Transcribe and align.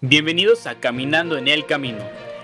Bienvenidos 0.00 0.68
a 0.68 0.78
Caminando 0.78 1.36
en 1.36 1.48
el 1.48 1.66
Camino. 1.66 1.98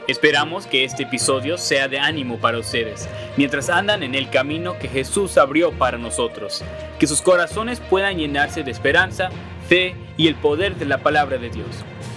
Esperamos 0.09 0.67
que 0.67 0.83
este 0.83 1.05
episodio 1.05 1.57
sea 1.57 1.87
de 1.87 2.01
ánimo 2.01 2.41
para 2.41 2.59
ustedes, 2.59 3.09
mientras 3.37 3.71
andan 3.71 4.03
en 4.03 4.17
el 4.17 4.29
camino 4.29 4.77
que 4.77 4.89
Jesús 4.89 5.39
abrió 5.39 5.71
para 5.71 5.97
nosotros. 5.97 6.65
Que 6.99 7.07
sus 7.07 7.23
corazones 7.23 7.79
puedan 7.79 8.19
llenarse 8.19 8.65
de 8.65 8.73
esperanza, 8.73 9.31
fe 9.69 9.95
y 10.17 10.27
el 10.27 10.35
poder 10.35 10.75
de 10.75 10.87
la 10.87 11.05
palabra 11.05 11.39
de 11.39 11.49
Dios. 11.49 11.69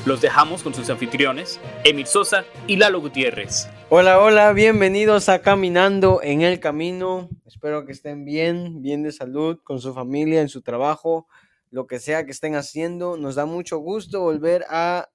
Los 0.08 0.22
dejamos 0.22 0.64
con 0.64 0.74
sus 0.74 0.90
anfitriones, 0.90 1.60
Emil 1.84 2.08
Sosa 2.08 2.44
y 2.66 2.78
Lalo 2.78 3.00
Gutiérrez. 3.00 3.70
Hola, 3.90 4.20
hola, 4.20 4.52
bienvenidos 4.54 5.30
a 5.30 5.44
Caminando 5.44 6.20
en 6.24 6.42
el 6.42 6.60
Camino. 6.60 7.30
Espero 7.46 7.86
que 7.86 7.92
estén 7.92 8.26
bien, 8.26 8.82
bien 8.82 9.04
de 9.04 9.12
salud, 9.12 9.60
con 9.64 9.80
su 9.82 9.94
familia, 9.94 10.42
en 10.42 10.50
su 10.50 10.64
trabajo, 10.64 11.28
lo 11.70 11.86
que 11.86 12.00
sea 12.00 12.26
que 12.26 12.32
estén 12.32 12.56
haciendo. 12.56 13.18
Nos 13.18 13.36
da 13.36 13.46
mucho 13.46 13.78
gusto 13.78 14.22
volver 14.22 14.66
a 14.68 15.10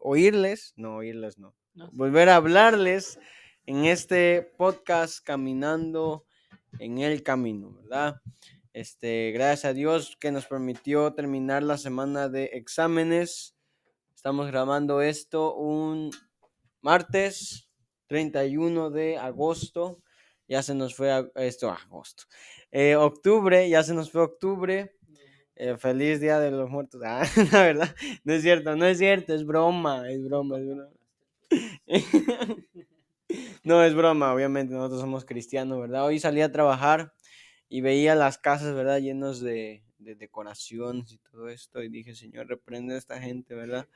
oírles, 0.00 0.72
no 0.76 0.96
oírles, 0.96 1.38
no, 1.38 1.54
volver 1.92 2.28
a 2.28 2.36
hablarles 2.36 3.18
en 3.66 3.84
este 3.84 4.42
podcast 4.56 5.24
Caminando 5.24 6.24
en 6.78 6.98
el 6.98 7.22
Camino, 7.22 7.72
¿verdad? 7.74 8.20
Este, 8.72 9.30
gracias 9.32 9.66
a 9.66 9.74
Dios 9.74 10.16
que 10.18 10.32
nos 10.32 10.46
permitió 10.46 11.12
terminar 11.12 11.62
la 11.62 11.76
semana 11.76 12.28
de 12.28 12.46
exámenes. 12.52 13.56
Estamos 14.14 14.46
grabando 14.46 15.02
esto 15.02 15.54
un 15.54 16.10
martes 16.80 17.68
31 18.06 18.90
de 18.90 19.18
agosto. 19.18 20.02
Ya 20.48 20.62
se 20.62 20.74
nos 20.74 20.94
fue 20.94 21.30
esto, 21.36 21.70
agosto. 21.70 22.24
Eh, 22.70 22.96
octubre, 22.96 23.68
ya 23.68 23.82
se 23.82 23.94
nos 23.94 24.10
fue 24.10 24.22
octubre. 24.22 24.96
Eh, 25.62 25.76
feliz 25.76 26.22
Día 26.22 26.40
de 26.40 26.50
los 26.50 26.70
Muertos. 26.70 27.02
Ah, 27.04 27.22
la 27.52 27.62
verdad, 27.62 27.94
no 28.24 28.32
es 28.32 28.40
cierto, 28.40 28.76
no 28.76 28.86
es 28.86 28.96
cierto, 28.96 29.34
es 29.34 29.44
broma, 29.44 30.10
es 30.10 30.24
broma, 30.24 30.58
es 30.58 30.66
broma. 30.66 30.88
no, 33.64 33.84
es 33.84 33.94
broma, 33.94 34.32
obviamente, 34.32 34.72
nosotros 34.72 35.02
somos 35.02 35.26
cristianos, 35.26 35.78
¿verdad? 35.78 36.06
Hoy 36.06 36.18
salí 36.18 36.40
a 36.40 36.50
trabajar 36.50 37.12
y 37.68 37.82
veía 37.82 38.14
las 38.14 38.38
casas, 38.38 38.74
¿verdad? 38.74 39.00
Llenos 39.00 39.42
de, 39.42 39.82
de 39.98 40.14
decoraciones 40.14 41.12
y 41.12 41.18
todo 41.18 41.50
esto 41.50 41.82
y 41.82 41.90
dije, 41.90 42.14
Señor, 42.14 42.48
reprende 42.48 42.94
a 42.94 42.98
esta 42.98 43.20
gente, 43.20 43.54
¿verdad? 43.54 43.86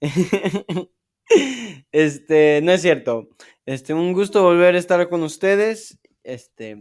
este, 1.90 2.60
no 2.62 2.70
es 2.70 2.80
cierto. 2.80 3.28
Este, 3.66 3.92
un 3.92 4.12
gusto 4.12 4.44
volver 4.44 4.76
a 4.76 4.78
estar 4.78 5.08
con 5.08 5.24
ustedes. 5.24 5.98
Este, 6.22 6.78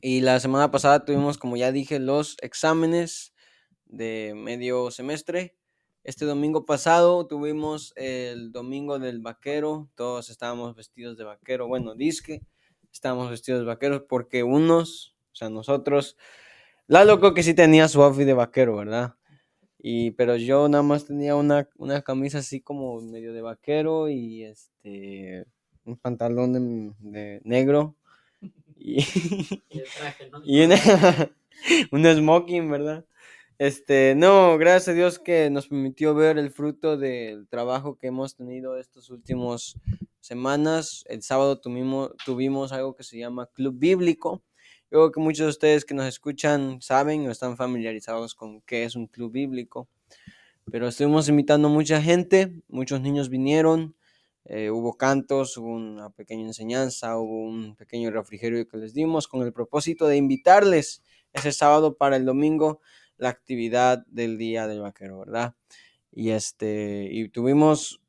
y 0.00 0.20
la 0.20 0.40
semana 0.40 0.70
pasada 0.70 1.04
tuvimos, 1.04 1.38
como 1.38 1.56
ya 1.56 1.72
dije, 1.72 1.98
los 1.98 2.36
exámenes 2.40 3.34
de 3.86 4.32
medio 4.34 4.90
semestre. 4.90 5.56
Este 6.02 6.24
domingo 6.24 6.66
pasado 6.66 7.26
tuvimos 7.26 7.92
el 7.96 8.52
domingo 8.52 8.98
del 8.98 9.20
vaquero. 9.20 9.90
Todos 9.94 10.30
estábamos 10.30 10.74
vestidos 10.74 11.16
de 11.16 11.24
vaquero. 11.24 11.66
Bueno, 11.66 11.94
disque, 11.94 12.42
estábamos 12.92 13.30
vestidos 13.30 13.60
de 13.60 13.66
vaqueros 13.66 14.02
porque 14.08 14.42
unos, 14.42 15.16
o 15.32 15.34
sea, 15.34 15.48
nosotros, 15.48 16.16
la 16.86 17.04
loco 17.04 17.34
que 17.34 17.42
sí 17.42 17.54
tenía 17.54 17.88
su 17.88 18.02
outfit 18.02 18.26
de 18.26 18.34
vaquero, 18.34 18.76
¿verdad? 18.76 19.14
Y, 19.78 20.12
pero 20.12 20.36
yo 20.36 20.68
nada 20.68 20.82
más 20.82 21.06
tenía 21.06 21.36
una, 21.36 21.68
una 21.76 22.02
camisa 22.02 22.38
así 22.38 22.60
como 22.60 23.00
medio 23.00 23.32
de 23.32 23.42
vaquero 23.42 24.08
y 24.08 24.44
este 24.44 25.46
un 25.84 25.98
pantalón 25.98 26.94
de 27.00 27.42
negro 27.44 27.96
y, 28.84 29.00
un 31.90 32.04
smoking, 32.04 32.70
¿verdad? 32.70 33.06
Este, 33.56 34.14
no, 34.14 34.58
gracias 34.58 34.88
a 34.88 34.92
Dios 34.92 35.18
que 35.18 35.48
nos 35.48 35.68
permitió 35.68 36.14
ver 36.14 36.36
el 36.36 36.50
fruto 36.50 36.98
del 36.98 37.48
trabajo 37.48 37.96
que 37.96 38.08
hemos 38.08 38.36
tenido 38.36 38.76
estos 38.76 39.08
últimos 39.08 39.78
semanas. 40.20 41.04
El 41.08 41.22
sábado 41.22 41.58
tuvimos, 41.58 42.10
tuvimos 42.26 42.72
algo 42.72 42.94
que 42.94 43.04
se 43.04 43.16
llama 43.16 43.48
Club 43.54 43.78
Bíblico. 43.78 44.42
Yo 44.90 44.98
creo 44.98 45.12
que 45.12 45.20
muchos 45.20 45.46
de 45.46 45.50
ustedes 45.50 45.86
que 45.86 45.94
nos 45.94 46.06
escuchan 46.06 46.82
saben 46.82 47.26
o 47.26 47.30
están 47.30 47.56
familiarizados 47.56 48.34
con 48.34 48.60
qué 48.62 48.84
es 48.84 48.96
un 48.96 49.06
club 49.06 49.32
bíblico. 49.32 49.88
Pero 50.70 50.88
estuvimos 50.88 51.28
invitando 51.28 51.68
a 51.68 51.70
mucha 51.70 52.02
gente, 52.02 52.52
muchos 52.68 53.00
niños 53.00 53.30
vinieron, 53.30 53.94
eh, 54.46 54.70
hubo 54.70 54.96
cantos, 54.96 55.56
hubo 55.56 55.68
una 55.68 56.10
pequeña 56.10 56.46
enseñanza, 56.46 57.16
hubo 57.16 57.44
un 57.44 57.76
pequeño 57.76 58.10
refrigerio 58.10 58.66
que 58.68 58.76
les 58.76 58.92
dimos 58.92 59.26
con 59.26 59.42
el 59.42 59.52
propósito 59.52 60.06
de 60.06 60.16
invitarles 60.16 61.02
ese 61.32 61.50
sábado 61.50 61.96
para 61.96 62.16
el 62.16 62.26
domingo 62.26 62.80
la 63.16 63.30
actividad 63.30 64.04
del 64.06 64.36
Día 64.36 64.66
del 64.66 64.80
Vaquero, 64.80 65.20
¿verdad? 65.20 65.54
Y 66.12 66.30
este, 66.30 67.08
y 67.10 67.28
tuvimos, 67.30 68.02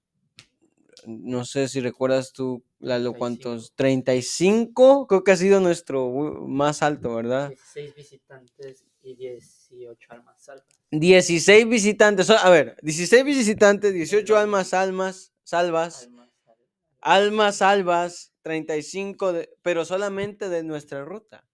no 1.08 1.46
sé 1.46 1.70
si 1.70 1.80
recuerdas 1.80 2.34
tú, 2.34 2.64
Lalo, 2.80 3.14
¿cuántos? 3.14 3.74
35, 3.76 5.08
creo 5.08 5.24
que 5.24 5.32
ha 5.32 5.38
sido 5.38 5.62
nuestro 5.62 6.12
más 6.48 6.84
alto, 6.84 7.16
¿verdad? 7.16 7.50
16 7.50 7.96
visitantes 7.96 8.86
y 9.02 9.16
18 9.16 10.12
almas 10.12 10.44
salvas. 10.44 10.68
16 10.92 11.68
visitantes, 11.70 12.30
a 12.30 12.50
ver, 12.50 12.78
16 12.82 13.24
visitantes, 13.24 13.94
18 13.94 14.38
almas, 14.38 14.74
almas, 14.74 15.34
salvas 15.44 16.10
almas 17.06 17.58
salvas, 17.58 18.34
35, 18.42 19.34
pero 19.62 19.86
solamente 19.86 20.50
de 20.50 20.64
nuestra 20.64 21.06
ruta. 21.06 21.48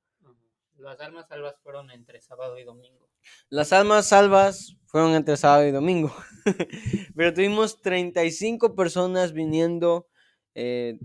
Las 0.78 1.00
almas 1.02 1.28
salvas 1.28 1.56
fueron 1.62 1.92
entre 1.92 2.22
sábado 2.22 2.58
y 2.58 2.64
domingo. 2.64 3.10
Las 3.50 3.74
almas 3.74 4.08
salvas 4.08 4.78
fueron 4.86 5.14
entre 5.14 5.36
sábado 5.36 5.68
y 5.68 5.72
domingo. 5.72 6.16
pero 7.16 7.34
tuvimos 7.34 7.82
35 7.82 8.76
personas 8.76 9.34
viniendo 9.34 10.08
eh, 10.56 10.98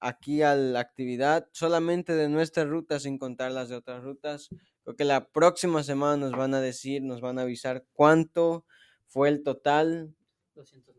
aquí 0.00 0.42
a 0.42 0.56
la 0.56 0.80
actividad, 0.80 1.48
solamente 1.52 2.14
de 2.14 2.28
nuestra 2.28 2.64
ruta, 2.64 2.98
sin 2.98 3.16
contar 3.16 3.52
las 3.52 3.68
de 3.68 3.76
otras 3.76 4.02
rutas. 4.02 4.48
Porque 4.82 5.04
la 5.04 5.28
próxima 5.28 5.84
semana 5.84 6.16
nos 6.16 6.32
van 6.32 6.52
a 6.54 6.60
decir, 6.60 7.00
nos 7.02 7.20
van 7.20 7.38
a 7.38 7.42
avisar 7.42 7.86
cuánto 7.92 8.66
fue 9.06 9.28
el 9.28 9.44
total. 9.44 10.16
200 10.56 10.93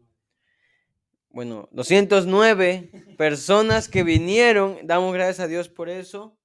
bueno, 1.36 1.68
209 1.74 2.92
personas 3.18 3.90
que 3.90 4.04
vinieron. 4.04 4.78
Damos 4.86 5.14
gracias 5.14 5.42
a 5.42 5.50
Dios 5.50 5.68
por 5.68 5.90
eso. 5.90 6.40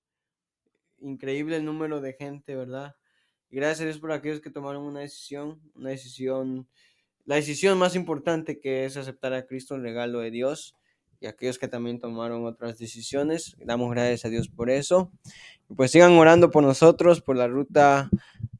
Increíble 0.98 1.54
el 1.54 1.64
número 1.64 2.00
de 2.00 2.14
gente, 2.14 2.56
¿verdad? 2.56 2.96
Y 3.50 3.56
gracias 3.56 3.82
a 3.82 3.84
Dios 3.84 3.98
por 3.98 4.10
aquellos 4.10 4.40
que 4.40 4.50
tomaron 4.50 4.82
una 4.82 4.98
decisión, 4.98 5.60
una 5.76 5.90
decisión, 5.90 6.68
la 7.24 7.36
decisión 7.36 7.78
más 7.78 7.94
importante 7.94 8.58
que 8.58 8.84
es 8.84 8.96
aceptar 8.96 9.32
a 9.32 9.46
Cristo, 9.46 9.76
el 9.76 9.82
regalo 9.82 10.18
de 10.18 10.32
Dios, 10.32 10.74
y 11.20 11.26
aquellos 11.26 11.60
que 11.60 11.68
también 11.68 12.00
tomaron 12.00 12.44
otras 12.44 12.76
decisiones. 12.76 13.54
Damos 13.64 13.92
gracias 13.92 14.24
a 14.24 14.28
Dios 14.28 14.48
por 14.48 14.70
eso. 14.70 15.12
pues 15.76 15.92
sigan 15.92 16.14
orando 16.14 16.50
por 16.50 16.64
nosotros, 16.64 17.20
por 17.20 17.36
la 17.36 17.46
ruta 17.46 18.10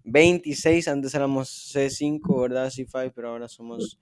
26. 0.05 0.87
Antes 0.87 1.13
éramos 1.13 1.75
C5, 1.75 2.41
¿verdad? 2.41 2.69
C5, 2.69 3.13
pero 3.17 3.31
ahora 3.31 3.49
somos 3.49 3.99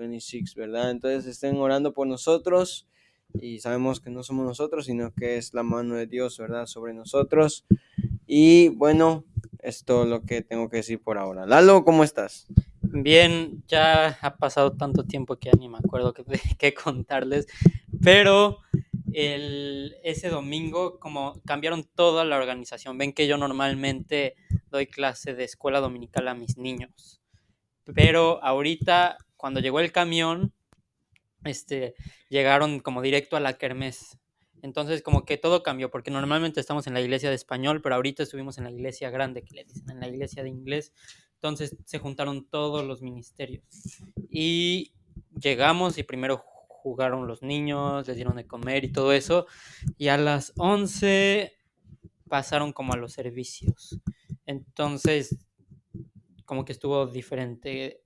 26, 0.00 0.54
¿verdad? 0.56 0.90
Entonces 0.90 1.26
estén 1.26 1.56
orando 1.56 1.92
por 1.92 2.06
nosotros 2.08 2.88
y 3.34 3.60
sabemos 3.60 4.00
que 4.00 4.10
no 4.10 4.22
somos 4.22 4.44
nosotros, 4.44 4.86
sino 4.86 5.14
que 5.14 5.36
es 5.36 5.54
la 5.54 5.62
mano 5.62 5.94
de 5.94 6.06
Dios, 6.06 6.38
¿verdad? 6.38 6.66
Sobre 6.66 6.94
nosotros. 6.94 7.64
Y 8.26 8.68
bueno, 8.70 9.24
es 9.60 9.84
lo 9.88 10.22
que 10.22 10.42
tengo 10.42 10.68
que 10.68 10.78
decir 10.78 11.00
por 11.00 11.18
ahora. 11.18 11.46
Lalo, 11.46 11.84
¿cómo 11.84 12.04
estás? 12.04 12.46
Bien, 12.82 13.62
ya 13.68 14.18
ha 14.20 14.36
pasado 14.36 14.72
tanto 14.72 15.04
tiempo 15.04 15.36
que 15.36 15.50
ya 15.50 15.58
ni 15.58 15.68
me 15.68 15.78
acuerdo 15.78 16.12
qué, 16.58 16.74
contarles, 16.74 17.46
pero 18.02 18.58
el, 19.12 19.96
ese 20.02 20.28
domingo 20.28 20.98
como 20.98 21.40
cambiaron 21.44 21.84
toda 21.84 22.24
la 22.24 22.36
organización. 22.36 22.98
Ven 22.98 23.12
que 23.12 23.28
yo 23.28 23.36
normalmente 23.36 24.34
doy 24.70 24.86
clase 24.86 25.34
de 25.34 25.44
escuela 25.44 25.80
dominical 25.80 26.26
a 26.26 26.34
mis 26.34 26.56
niños, 26.56 27.20
pero 27.94 28.42
ahorita 28.42 29.18
cuando 29.40 29.60
llegó 29.60 29.80
el 29.80 29.90
camión, 29.90 30.52
este, 31.44 31.94
llegaron 32.28 32.80
como 32.80 33.00
directo 33.00 33.36
a 33.36 33.40
la 33.40 33.56
kermés. 33.56 34.18
Entonces, 34.62 35.00
como 35.02 35.24
que 35.24 35.38
todo 35.38 35.62
cambió, 35.62 35.90
porque 35.90 36.10
normalmente 36.10 36.60
estamos 36.60 36.86
en 36.86 36.92
la 36.92 37.00
iglesia 37.00 37.30
de 37.30 37.36
español, 37.36 37.80
pero 37.80 37.94
ahorita 37.94 38.22
estuvimos 38.22 38.58
en 38.58 38.64
la 38.64 38.70
iglesia 38.70 39.08
grande, 39.08 39.42
que 39.42 39.54
le 39.54 39.64
dicen, 39.64 39.88
en 39.88 40.00
la 40.00 40.08
iglesia 40.08 40.42
de 40.42 40.50
inglés. 40.50 40.92
Entonces, 41.36 41.74
se 41.86 41.98
juntaron 41.98 42.44
todos 42.44 42.84
los 42.84 43.00
ministerios. 43.00 43.64
Y 44.28 44.92
llegamos 45.40 45.96
y 45.96 46.02
primero 46.02 46.44
jugaron 46.68 47.26
los 47.26 47.42
niños, 47.42 48.06
les 48.06 48.16
dieron 48.16 48.36
de 48.36 48.46
comer 48.46 48.84
y 48.84 48.92
todo 48.92 49.14
eso. 49.14 49.46
Y 49.96 50.08
a 50.08 50.18
las 50.18 50.52
11 50.58 51.54
pasaron 52.28 52.74
como 52.74 52.92
a 52.92 52.98
los 52.98 53.14
servicios. 53.14 53.98
Entonces, 54.44 55.38
como 56.44 56.66
que 56.66 56.72
estuvo 56.72 57.06
diferente 57.06 58.02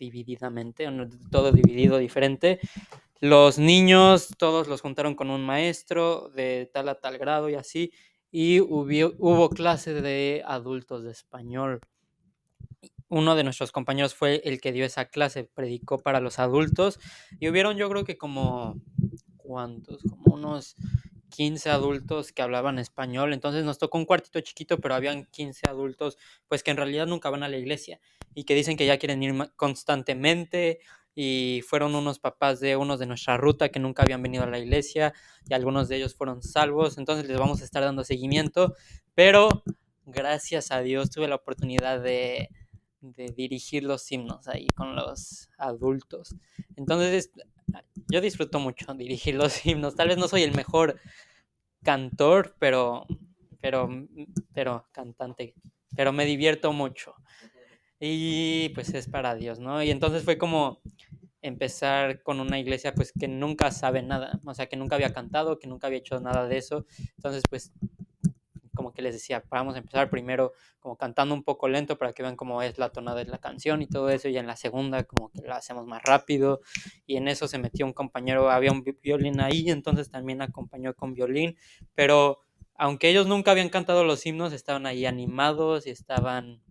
divididamente, 0.00 0.88
todo 1.30 1.52
dividido 1.52 1.98
diferente. 1.98 2.58
Los 3.20 3.58
niños, 3.58 4.30
todos 4.38 4.66
los 4.66 4.80
juntaron 4.80 5.14
con 5.14 5.30
un 5.30 5.44
maestro 5.44 6.30
de 6.30 6.68
tal 6.72 6.88
a 6.88 6.96
tal 6.96 7.18
grado 7.18 7.50
y 7.50 7.54
así, 7.54 7.92
y 8.32 8.60
hubo, 8.60 9.14
hubo 9.18 9.50
clase 9.50 9.92
de 9.92 10.42
adultos 10.46 11.04
de 11.04 11.12
español. 11.12 11.80
uno 13.08 13.34
de 13.34 13.44
nuestros 13.44 13.72
compañeros 13.72 14.14
fue 14.14 14.40
el 14.44 14.60
que 14.60 14.72
dio 14.72 14.84
esa 14.84 15.06
clase, 15.06 15.44
predicó 15.44 15.98
para 15.98 16.20
los 16.20 16.38
adultos 16.38 17.00
y 17.40 17.48
hubieron 17.48 17.76
yo 17.76 17.90
creo 17.90 18.04
que 18.04 18.16
como, 18.16 18.80
¿cuántos? 19.36 20.02
Como 20.02 20.36
unos 20.36 20.76
15 21.30 21.70
adultos 21.70 22.32
que 22.32 22.42
hablaban 22.42 22.78
español, 22.78 23.32
entonces 23.32 23.64
nos 23.64 23.78
tocó 23.78 23.98
un 23.98 24.04
cuartito 24.04 24.40
chiquito, 24.40 24.78
pero 24.78 24.94
habían 24.94 25.26
15 25.26 25.68
adultos 25.68 26.16
pues 26.48 26.62
que 26.62 26.70
en 26.70 26.76
realidad 26.76 27.06
nunca 27.08 27.30
van 27.30 27.42
a 27.42 27.48
la 27.48 27.58
iglesia 27.58 28.00
y 28.34 28.44
que 28.44 28.54
dicen 28.54 28.76
que 28.76 28.86
ya 28.86 28.98
quieren 28.98 29.22
ir 29.22 29.34
constantemente 29.56 30.80
y 31.14 31.62
fueron 31.66 31.94
unos 31.94 32.18
papás 32.18 32.60
de 32.60 32.76
unos 32.76 32.98
de 32.98 33.06
nuestra 33.06 33.36
ruta 33.36 33.68
que 33.70 33.80
nunca 33.80 34.02
habían 34.02 34.22
venido 34.22 34.44
a 34.44 34.46
la 34.46 34.58
iglesia 34.58 35.12
y 35.48 35.54
algunos 35.54 35.88
de 35.88 35.96
ellos 35.96 36.14
fueron 36.14 36.42
salvos, 36.42 36.98
entonces 36.98 37.26
les 37.26 37.38
vamos 37.38 37.60
a 37.60 37.64
estar 37.64 37.82
dando 37.82 38.04
seguimiento, 38.04 38.74
pero 39.14 39.64
gracias 40.06 40.70
a 40.70 40.80
Dios 40.80 41.10
tuve 41.10 41.28
la 41.28 41.34
oportunidad 41.36 42.00
de, 42.00 42.48
de 43.00 43.26
dirigir 43.28 43.84
los 43.84 44.10
himnos 44.10 44.46
ahí 44.48 44.68
con 44.68 44.94
los 44.94 45.48
adultos. 45.58 46.34
Entonces, 46.76 47.30
yo 48.08 48.20
disfruto 48.20 48.58
mucho 48.58 48.92
dirigir 48.94 49.34
los 49.34 49.64
himnos. 49.66 49.94
Tal 49.94 50.08
vez 50.08 50.18
no 50.18 50.28
soy 50.28 50.42
el 50.42 50.54
mejor 50.54 51.00
cantor, 51.82 52.56
pero, 52.58 53.06
pero, 53.60 53.88
pero 54.52 54.86
cantante, 54.92 55.54
pero 55.96 56.12
me 56.12 56.24
divierto 56.24 56.72
mucho. 56.72 57.14
Y 58.00 58.70
pues 58.70 58.94
es 58.94 59.08
para 59.08 59.34
Dios, 59.34 59.60
¿no? 59.60 59.82
Y 59.82 59.90
entonces 59.90 60.24
fue 60.24 60.38
como 60.38 60.80
empezar 61.42 62.22
con 62.22 62.40
una 62.40 62.58
iglesia 62.58 62.94
pues 62.94 63.12
que 63.12 63.28
nunca 63.28 63.70
sabe 63.70 64.02
nada, 64.02 64.40
o 64.44 64.54
sea, 64.54 64.66
que 64.66 64.76
nunca 64.76 64.96
había 64.96 65.12
cantado, 65.12 65.58
que 65.58 65.68
nunca 65.68 65.86
había 65.86 65.98
hecho 65.98 66.18
nada 66.18 66.48
de 66.48 66.56
eso. 66.56 66.86
Entonces 67.16 67.42
pues 67.48 67.72
como 68.74 68.94
que 68.94 69.02
les 69.02 69.12
decía, 69.12 69.44
vamos 69.50 69.74
a 69.74 69.78
empezar 69.78 70.08
primero 70.08 70.52
como 70.78 70.96
cantando 70.96 71.34
un 71.34 71.42
poco 71.42 71.68
lento 71.68 71.98
para 71.98 72.14
que 72.14 72.22
vean 72.22 72.36
cómo 72.36 72.62
es 72.62 72.78
la 72.78 72.88
tonada 72.88 73.18
de 73.18 73.30
la 73.30 73.36
canción 73.36 73.82
y 73.82 73.86
todo 73.86 74.08
eso, 74.08 74.28
y 74.28 74.38
en 74.38 74.46
la 74.46 74.56
segunda 74.56 75.04
como 75.04 75.30
que 75.30 75.42
la 75.42 75.56
hacemos 75.56 75.86
más 75.86 76.02
rápido, 76.02 76.62
y 77.06 77.16
en 77.16 77.28
eso 77.28 77.46
se 77.46 77.58
metió 77.58 77.84
un 77.84 77.92
compañero, 77.92 78.50
había 78.50 78.72
un 78.72 78.82
violín 79.02 79.40
ahí, 79.40 79.68
entonces 79.68 80.08
también 80.10 80.40
acompañó 80.40 80.94
con 80.94 81.12
violín, 81.12 81.58
pero 81.94 82.40
aunque 82.74 83.10
ellos 83.10 83.26
nunca 83.26 83.50
habían 83.50 83.68
cantado 83.68 84.04
los 84.04 84.24
himnos, 84.24 84.54
estaban 84.54 84.86
ahí 84.86 85.04
animados 85.04 85.86
y 85.86 85.90
estaban 85.90 86.62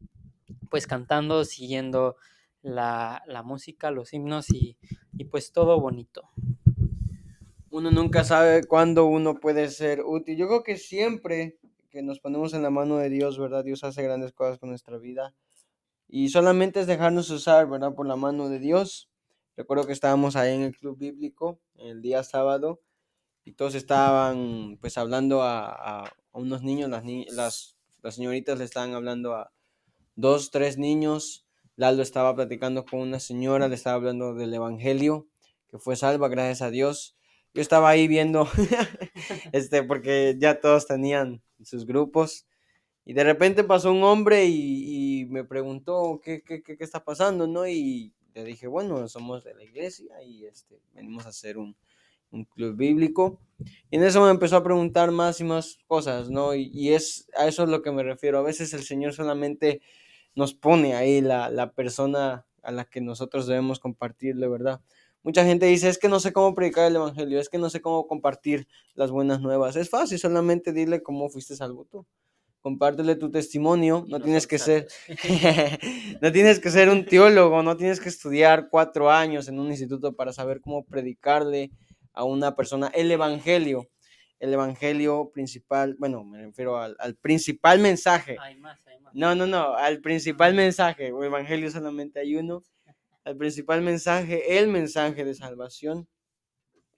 pues 0.69 0.87
cantando, 0.87 1.45
siguiendo 1.45 2.15
la, 2.61 3.21
música, 3.45 3.91
los 3.91 4.13
himnos 4.13 4.49
y, 4.51 4.77
y 5.13 5.25
pues 5.25 5.51
todo 5.51 5.79
bonito 5.79 6.29
uno 7.71 7.91
nunca 7.91 8.23
sabe 8.23 8.63
cuándo 8.65 9.05
uno 9.05 9.35
puede 9.39 9.69
ser 9.69 10.01
útil. 10.01 10.37
Yo 10.37 10.47
creo 10.47 10.63
que 10.63 10.77
siempre 10.77 11.57
que 11.89 12.01
nos 12.01 12.19
ponemos 12.19 12.53
en 12.53 12.63
la 12.63 12.69
mano 12.69 12.97
de 12.97 13.09
Dios, 13.09 13.37
¿verdad? 13.37 13.63
Dios 13.63 13.83
hace 13.83 14.03
grandes 14.03 14.31
cosas 14.31 14.59
con 14.59 14.69
nuestra 14.69 14.97
vida. 14.97 15.33
Y 16.07 16.29
solamente 16.29 16.79
es 16.79 16.87
dejarnos 16.87 17.29
usar, 17.29 17.69
¿verdad? 17.69 17.93
Por 17.93 18.07
la 18.07 18.15
mano 18.15 18.49
de 18.49 18.59
Dios. 18.59 19.09
Recuerdo 19.55 19.85
que 19.85 19.93
estábamos 19.93 20.35
ahí 20.35 20.55
en 20.55 20.61
el 20.61 20.75
club 20.75 20.97
bíblico 20.97 21.59
el 21.75 22.01
día 22.01 22.23
sábado 22.23 22.81
y 23.43 23.53
todos 23.53 23.75
estaban 23.75 24.77
pues 24.79 24.97
hablando 24.97 25.43
a, 25.43 26.03
a 26.03 26.13
unos 26.31 26.63
niños, 26.63 26.89
las, 26.89 27.03
las, 27.31 27.75
las 28.01 28.15
señoritas 28.15 28.57
le 28.57 28.65
estaban 28.65 28.93
hablando 28.93 29.33
a 29.33 29.51
dos, 30.19 30.51
tres 30.51 30.77
niños. 30.77 31.45
Lalo 31.75 32.03
estaba 32.03 32.35
platicando 32.35 32.85
con 32.85 32.99
una 32.99 33.19
señora, 33.19 33.67
le 33.67 33.75
estaba 33.75 33.95
hablando 33.95 34.35
del 34.35 34.53
Evangelio, 34.53 35.27
que 35.69 35.79
fue 35.79 35.95
salva, 35.95 36.27
gracias 36.27 36.61
a 36.61 36.69
Dios. 36.69 37.15
Yo 37.53 37.61
estaba 37.61 37.89
ahí 37.89 38.07
viendo, 38.07 38.47
este, 39.53 39.83
porque 39.83 40.35
ya 40.37 40.59
todos 40.59 40.87
tenían 40.87 41.41
sus 41.63 41.85
grupos. 41.85 42.45
Y 43.05 43.13
de 43.13 43.23
repente 43.23 43.63
pasó 43.63 43.91
un 43.91 44.03
hombre 44.03 44.45
y, 44.45 45.25
me 45.29 45.43
preguntó 45.43 46.21
¿qué, 46.23 46.43
qué, 46.43 46.61
qué, 46.61 46.75
está 46.79 47.03
pasando, 47.03 47.47
¿no? 47.47 47.67
Y 47.67 48.13
le 48.33 48.43
dije, 48.43 48.67
bueno, 48.67 49.07
somos 49.07 49.43
de 49.43 49.55
la 49.55 49.63
iglesia 49.63 50.21
y 50.21 50.45
este, 50.45 50.79
venimos 50.93 51.25
a 51.25 51.29
hacer 51.29 51.57
un, 51.57 51.75
un 52.31 52.43
club 52.45 52.75
bíblico. 52.75 53.39
Y 53.89 53.97
en 53.97 54.03
eso 54.03 54.23
me 54.23 54.29
empezó 54.29 54.57
a 54.57 54.63
preguntar 54.63 55.11
más 55.11 55.39
y 55.39 55.43
más 55.43 55.79
cosas, 55.87 56.29
¿no? 56.29 56.53
Y, 56.53 56.69
y, 56.73 56.93
es 56.93 57.27
a 57.35 57.47
eso 57.47 57.63
es 57.63 57.69
lo 57.69 57.81
que 57.81 57.91
me 57.91 58.03
refiero. 58.03 58.37
A 58.37 58.43
veces 58.43 58.73
el 58.73 58.83
Señor 58.83 59.13
solamente 59.13 59.81
nos 60.35 60.53
pone 60.53 60.95
ahí 60.95 61.21
la, 61.21 61.49
la 61.49 61.73
persona 61.73 62.45
a 62.63 62.71
la 62.71 62.85
que 62.85 63.01
nosotros 63.01 63.47
debemos 63.47 63.79
compartirle, 63.79 64.47
¿verdad? 64.47 64.81
Mucha 65.23 65.43
gente 65.43 65.65
dice, 65.65 65.89
es 65.89 65.97
que 65.97 66.07
no 66.07 66.19
sé 66.19 66.31
cómo 66.31 66.55
predicar 66.55 66.87
el 66.87 66.95
Evangelio, 66.95 67.39
es 67.39 67.49
que 67.49 67.57
no 67.57 67.69
sé 67.69 67.81
cómo 67.81 68.07
compartir 68.07 68.67
las 68.93 69.11
buenas 69.11 69.41
nuevas. 69.41 69.75
Es 69.75 69.89
fácil, 69.89 70.17
solamente 70.17 70.71
dile 70.71 71.03
cómo 71.03 71.29
fuiste 71.29 71.55
salvo 71.55 71.85
tú. 71.85 72.05
Compártele 72.61 73.15
tu 73.15 73.29
testimonio, 73.29 74.05
no, 74.07 74.19
tienes 74.21 74.47
que 74.47 74.59
ser, 74.59 74.87
no 76.21 76.31
tienes 76.31 76.59
que 76.59 76.69
ser 76.69 76.89
un 76.89 77.05
teólogo, 77.05 77.63
no 77.63 77.77
tienes 77.77 77.99
que 77.99 78.09
estudiar 78.09 78.69
cuatro 78.69 79.09
años 79.09 79.47
en 79.47 79.59
un 79.59 79.69
instituto 79.69 80.13
para 80.13 80.33
saber 80.33 80.61
cómo 80.61 80.85
predicarle 80.85 81.71
a 82.13 82.23
una 82.23 82.55
persona 82.55 82.87
el 82.93 83.11
Evangelio. 83.11 83.87
El 84.39 84.53
Evangelio 84.53 85.31
principal, 85.33 85.95
bueno, 85.99 86.23
me 86.23 86.45
refiero 86.45 86.77
al, 86.77 87.15
principal 87.15 87.79
mensaje. 87.79 88.37
No, 89.13 89.35
no, 89.35 89.45
no, 89.45 89.75
al 89.75 89.99
principal 89.99 90.53
mensaje. 90.53 91.07
El 91.07 91.23
Evangelio 91.23 91.69
solamente 91.69 92.19
hay 92.19 92.35
uno 92.35 92.63
el 93.29 93.37
principal 93.37 93.81
mensaje, 93.81 94.57
el 94.57 94.67
mensaje 94.67 95.23
de 95.23 95.33
salvación. 95.33 96.07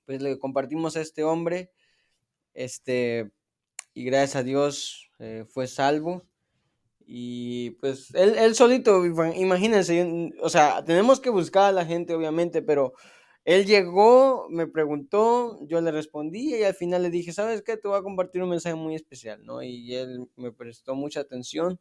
Pues 0.05 0.21
le 0.21 0.38
compartimos 0.39 0.95
a 0.95 1.01
este 1.01 1.23
hombre, 1.23 1.71
este, 2.53 3.31
y 3.93 4.03
gracias 4.05 4.38
a 4.38 4.43
Dios 4.43 5.09
eh, 5.19 5.45
fue 5.47 5.67
salvo. 5.67 6.25
Y 7.05 7.71
pues 7.81 8.13
él, 8.15 8.35
él 8.38 8.55
solito, 8.55 9.05
imagínense, 9.05 10.31
o 10.41 10.49
sea, 10.49 10.83
tenemos 10.85 11.19
que 11.19 11.29
buscar 11.29 11.65
a 11.65 11.71
la 11.73 11.85
gente, 11.85 12.13
obviamente, 12.13 12.61
pero 12.61 12.93
él 13.43 13.65
llegó, 13.65 14.47
me 14.49 14.67
preguntó, 14.67 15.59
yo 15.67 15.81
le 15.81 15.91
respondí 15.91 16.55
y 16.55 16.63
al 16.63 16.75
final 16.75 17.03
le 17.03 17.09
dije, 17.09 17.33
¿sabes 17.33 17.63
qué? 17.63 17.77
Te 17.77 17.88
voy 17.88 17.97
a 17.97 18.03
compartir 18.03 18.43
un 18.43 18.49
mensaje 18.49 18.75
muy 18.75 18.95
especial, 18.95 19.43
¿no? 19.43 19.63
Y 19.63 19.95
él 19.95 20.27
me 20.35 20.51
prestó 20.51 20.95
mucha 20.95 21.21
atención. 21.21 21.79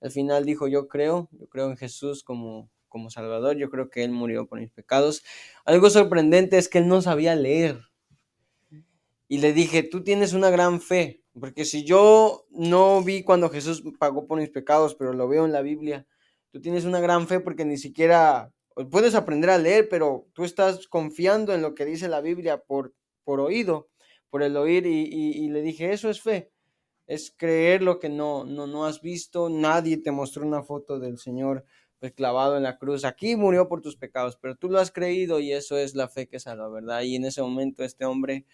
Al 0.00 0.10
final 0.10 0.44
dijo, 0.44 0.68
yo 0.68 0.88
creo, 0.88 1.28
yo 1.32 1.48
creo 1.48 1.70
en 1.70 1.76
Jesús 1.76 2.22
como, 2.22 2.70
como 2.88 3.10
Salvador. 3.10 3.56
Yo 3.56 3.70
creo 3.70 3.90
que 3.90 4.04
Él 4.04 4.10
murió 4.10 4.46
por 4.46 4.58
mis 4.58 4.70
pecados. 4.70 5.22
Algo 5.64 5.90
sorprendente 5.90 6.58
es 6.58 6.68
que 6.68 6.78
Él 6.78 6.88
no 6.88 7.02
sabía 7.02 7.34
leer. 7.34 7.80
Y 9.28 9.38
le 9.38 9.52
dije, 9.52 9.82
tú 9.82 10.02
tienes 10.02 10.32
una 10.32 10.50
gran 10.50 10.80
fe, 10.80 11.22
porque 11.38 11.64
si 11.64 11.84
yo 11.84 12.46
no 12.50 13.02
vi 13.02 13.24
cuando 13.24 13.50
Jesús 13.50 13.82
pagó 13.98 14.26
por 14.26 14.38
mis 14.38 14.50
pecados, 14.50 14.94
pero 14.94 15.12
lo 15.12 15.26
veo 15.26 15.44
en 15.44 15.52
la 15.52 15.62
Biblia, 15.62 16.06
tú 16.52 16.60
tienes 16.60 16.84
una 16.84 17.00
gran 17.00 17.26
fe 17.26 17.40
porque 17.40 17.64
ni 17.64 17.76
siquiera 17.76 18.52
puedes 18.90 19.14
aprender 19.14 19.50
a 19.50 19.58
leer, 19.58 19.88
pero 19.88 20.28
tú 20.32 20.44
estás 20.44 20.86
confiando 20.88 21.54
en 21.54 21.62
lo 21.62 21.74
que 21.74 21.84
dice 21.84 22.08
la 22.08 22.20
Biblia 22.20 22.62
por, 22.62 22.94
por 23.24 23.40
oído, 23.40 23.88
por 24.30 24.42
el 24.42 24.56
oír, 24.56 24.86
y, 24.86 25.48
le 25.48 25.62
dije, 25.62 25.92
eso 25.92 26.10
es 26.10 26.22
fe 26.22 26.52
es 27.06 27.32
creer 27.36 27.82
lo 27.82 28.00
que 28.00 28.08
no, 28.08 28.44
no, 28.44 28.66
no 28.66 28.84
has 28.84 29.00
visto, 29.00 29.48
nadie 29.48 29.96
te 29.96 30.10
mostró 30.10 30.44
una 30.44 30.62
foto 30.62 30.98
del 30.98 31.18
Señor 31.18 31.64
pues 31.98 32.12
clavado 32.12 32.56
en 32.56 32.62
la 32.62 32.78
cruz. 32.78 33.04
Aquí 33.04 33.36
murió 33.36 33.68
por 33.68 33.80
tus 33.80 33.96
pecados, 33.96 34.36
pero 34.40 34.56
tú 34.56 34.68
lo 34.68 34.78
has 34.78 34.90
creído 34.90 35.40
y 35.40 35.52
eso 35.52 35.78
es 35.78 35.94
la 35.94 36.08
fe 36.08 36.28
que 36.28 36.38
salva, 36.38 36.68
¿verdad? 36.68 37.02
Y 37.02 37.16
en 37.16 37.24
ese 37.24 37.42
momento 37.42 37.84
este 37.84 38.04
hombre 38.04 38.44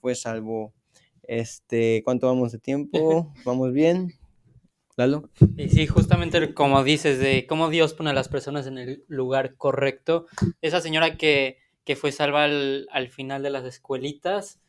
fue 0.00 0.14
salvo. 0.14 0.74
Este, 1.22 2.02
¿cuánto 2.04 2.26
vamos 2.26 2.52
de 2.52 2.58
tiempo? 2.58 3.32
¿Vamos 3.44 3.72
bien? 3.72 4.17
Lalo. 4.98 5.30
Y 5.56 5.68
sí, 5.68 5.86
justamente 5.86 6.54
como 6.54 6.82
dices, 6.82 7.20
de 7.20 7.46
cómo 7.46 7.70
Dios 7.70 7.94
pone 7.94 8.10
a 8.10 8.14
las 8.14 8.28
personas 8.28 8.66
en 8.66 8.78
el 8.78 9.04
lugar 9.06 9.54
correcto. 9.54 10.26
Esa 10.60 10.80
señora 10.80 11.16
que, 11.16 11.58
que 11.84 11.94
fue 11.94 12.10
salva 12.10 12.42
al, 12.42 12.88
al 12.90 13.08
final 13.08 13.44
de 13.44 13.50
las 13.50 13.64
escuelitas, 13.64 14.60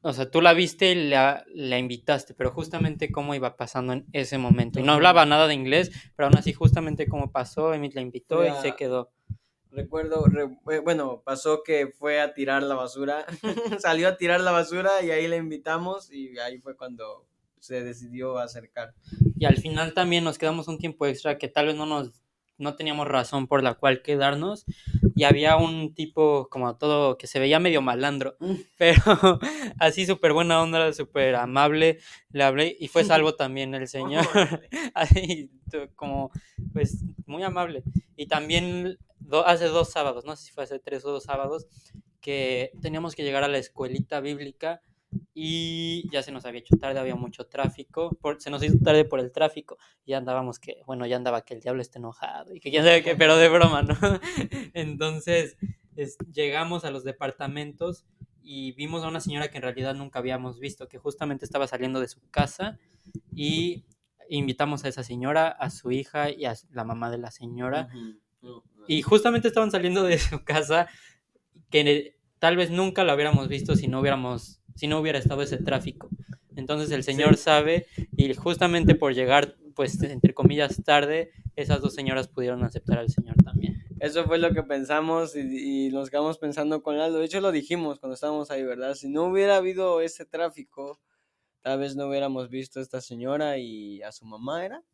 o 0.00 0.14
sea, 0.14 0.30
tú 0.30 0.40
la 0.40 0.54
viste 0.54 0.92
y 0.92 1.10
la, 1.10 1.44
invitaste, 1.54 2.32
pero 2.32 2.52
justamente 2.52 3.12
cómo 3.12 3.34
iba 3.34 3.54
pasando 3.58 3.92
en 3.92 4.06
ese 4.14 4.38
momento. 4.38 4.80
Y 4.80 4.82
no 4.82 4.92
hablaba 4.92 5.26
nada 5.26 5.46
de 5.46 5.52
inglés, 5.52 5.90
pero 6.16 6.28
aún 6.28 6.38
así 6.38 6.54
justamente 6.54 7.06
cómo 7.06 7.30
pasó, 7.30 7.74
Emit 7.74 7.92
la 7.92 8.00
invitó 8.00 8.46
y 8.46 8.50
se 8.62 8.76
quedó. 8.76 9.10
Recuerdo, 9.70 10.24
eh, 10.70 10.78
bueno, 10.78 11.20
pasó 11.22 11.62
que 11.62 11.88
fue 11.88 12.22
a 12.22 12.32
tirar 12.32 12.62
la 12.62 12.76
basura, 12.76 13.26
salió 13.78 14.08
a 14.08 14.16
tirar 14.16 14.40
la 14.40 14.52
basura 14.52 15.02
y 15.02 15.10
ahí 15.10 15.28
la 15.28 15.36
invitamos 15.36 16.10
y 16.10 16.38
ahí 16.38 16.58
fue 16.60 16.74
cuando 16.74 17.27
se 17.60 17.82
decidió 17.82 18.38
acercar. 18.38 18.94
Y 19.38 19.44
al 19.44 19.56
final 19.56 19.94
también 19.94 20.24
nos 20.24 20.38
quedamos 20.38 20.68
un 20.68 20.78
tiempo 20.78 21.06
extra 21.06 21.38
que 21.38 21.48
tal 21.48 21.66
vez 21.66 21.76
no 21.76 21.86
nos 21.86 22.12
no 22.58 22.74
teníamos 22.74 23.06
razón 23.06 23.46
por 23.46 23.62
la 23.62 23.74
cual 23.74 24.02
quedarnos 24.02 24.66
y 25.14 25.24
había 25.24 25.56
un 25.56 25.94
tipo 25.94 26.48
como 26.50 26.76
todo 26.76 27.16
que 27.16 27.26
se 27.26 27.38
veía 27.38 27.60
medio 27.60 27.80
malandro, 27.80 28.36
mm. 28.40 28.54
pero 28.76 29.00
así 29.78 30.04
súper 30.04 30.32
buena 30.32 30.60
onda, 30.60 30.92
súper 30.92 31.36
amable, 31.36 31.98
le 32.30 32.44
hablé 32.44 32.76
y 32.78 32.88
fue 32.88 33.04
salvo 33.04 33.34
también 33.34 33.74
el 33.74 33.88
señor, 33.88 34.26
así 34.94 35.50
como 35.96 36.30
pues 36.72 37.04
muy 37.26 37.42
amable 37.44 37.84
y 38.16 38.26
también 38.26 38.98
hace 39.46 39.66
dos 39.66 39.90
sábados, 39.90 40.24
no 40.24 40.36
sé 40.36 40.46
si 40.46 40.52
fue 40.52 40.64
hace 40.64 40.78
tres 40.78 41.04
o 41.04 41.12
dos 41.12 41.24
sábados, 41.24 41.66
que 42.20 42.72
teníamos 42.82 43.14
que 43.14 43.22
llegar 43.22 43.44
a 43.44 43.48
la 43.48 43.58
escuelita 43.58 44.20
bíblica 44.20 44.82
y 45.40 46.10
ya 46.10 46.20
se 46.24 46.32
nos 46.32 46.44
había 46.46 46.58
hecho 46.58 46.76
tarde, 46.78 46.98
había 46.98 47.14
mucho 47.14 47.46
tráfico, 47.46 48.10
por, 48.20 48.42
se 48.42 48.50
nos 48.50 48.60
hizo 48.64 48.76
tarde 48.78 49.04
por 49.04 49.20
el 49.20 49.30
tráfico, 49.30 49.78
y 50.04 50.10
ya 50.10 50.18
andábamos 50.18 50.58
que, 50.58 50.82
bueno, 50.84 51.06
ya 51.06 51.14
andaba 51.14 51.42
que 51.42 51.54
el 51.54 51.60
diablo 51.60 51.80
está 51.80 52.00
enojado 52.00 52.52
y 52.52 52.58
que 52.58 52.70
quién 52.70 52.82
sabe 52.82 53.04
qué, 53.04 53.14
pero 53.14 53.36
de 53.36 53.48
broma, 53.48 53.82
¿no? 53.82 53.94
Entonces 54.74 55.56
llegamos 56.32 56.84
a 56.84 56.90
los 56.90 57.04
departamentos 57.04 58.04
y 58.42 58.72
vimos 58.72 59.04
a 59.04 59.08
una 59.08 59.20
señora 59.20 59.48
que 59.48 59.58
en 59.58 59.62
realidad 59.62 59.94
nunca 59.94 60.18
habíamos 60.18 60.58
visto, 60.58 60.88
que 60.88 60.98
justamente 60.98 61.44
estaba 61.44 61.68
saliendo 61.68 62.00
de 62.00 62.08
su 62.08 62.20
casa 62.30 62.76
y 63.32 63.84
invitamos 64.28 64.84
a 64.84 64.88
esa 64.88 65.04
señora, 65.04 65.50
a 65.50 65.70
su 65.70 65.92
hija 65.92 66.30
y 66.30 66.46
a 66.46 66.54
la 66.72 66.82
mamá 66.82 67.12
de 67.12 67.18
la 67.18 67.30
señora. 67.30 67.90
Y 68.88 69.02
justamente 69.02 69.46
estaban 69.46 69.70
saliendo 69.70 70.02
de 70.02 70.18
su 70.18 70.42
casa 70.44 70.88
que 71.70 72.16
tal 72.40 72.56
vez 72.56 72.72
nunca 72.72 73.04
la 73.04 73.14
hubiéramos 73.14 73.46
visto 73.46 73.76
si 73.76 73.86
no 73.86 74.00
hubiéramos 74.00 74.57
si 74.78 74.86
no 74.86 75.00
hubiera 75.00 75.18
estado 75.18 75.42
ese 75.42 75.56
tráfico. 75.56 76.08
Entonces 76.54 76.92
el 76.92 77.02
Señor 77.02 77.36
sabe 77.36 77.88
y 78.16 78.32
justamente 78.34 78.94
por 78.94 79.12
llegar, 79.12 79.56
pues, 79.74 80.00
entre 80.04 80.34
comillas, 80.34 80.80
tarde, 80.84 81.32
esas 81.56 81.80
dos 81.80 81.94
señoras 81.94 82.28
pudieron 82.28 82.62
aceptar 82.62 82.98
al 82.98 83.10
Señor 83.10 83.34
también. 83.42 83.82
Eso 83.98 84.24
fue 84.24 84.38
lo 84.38 84.52
que 84.52 84.62
pensamos 84.62 85.34
y, 85.34 85.88
nos 85.90 86.10
quedamos 86.10 86.38
pensando 86.38 86.80
con 86.84 86.96
Aldo. 86.96 87.18
De 87.18 87.24
hecho, 87.24 87.40
lo 87.40 87.50
dijimos 87.50 87.98
cuando 87.98 88.14
estábamos 88.14 88.52
ahí, 88.52 88.62
¿verdad? 88.62 88.94
Si 88.94 89.08
no 89.08 89.24
hubiera 89.24 89.56
habido 89.56 90.00
ese 90.00 90.24
tráfico, 90.24 91.00
tal 91.60 91.80
vez 91.80 91.96
no 91.96 92.06
hubiéramos 92.06 92.48
visto 92.48 92.78
a 92.78 92.82
esta 92.82 93.00
señora 93.00 93.58
y 93.58 94.00
a 94.02 94.12
su 94.12 94.26
mamá, 94.26 94.64
¿era? 94.64 94.84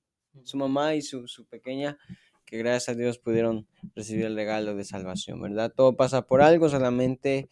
Su 0.45 0.57
mamá 0.57 0.95
y 0.95 1.03
su, 1.03 1.29
su 1.29 1.45
pequeña, 1.45 1.99
que 2.47 2.57
gracias 2.57 2.89
a 2.89 2.99
Dios 2.99 3.19
pudieron 3.19 3.67
recibir 3.95 4.25
el 4.25 4.35
regalo 4.35 4.75
de 4.75 4.85
salvación, 4.85 5.43
¿verdad? 5.43 5.71
Todo 5.77 5.95
pasa 5.95 6.23
por 6.27 6.41
algo, 6.41 6.71
solamente 6.71 7.51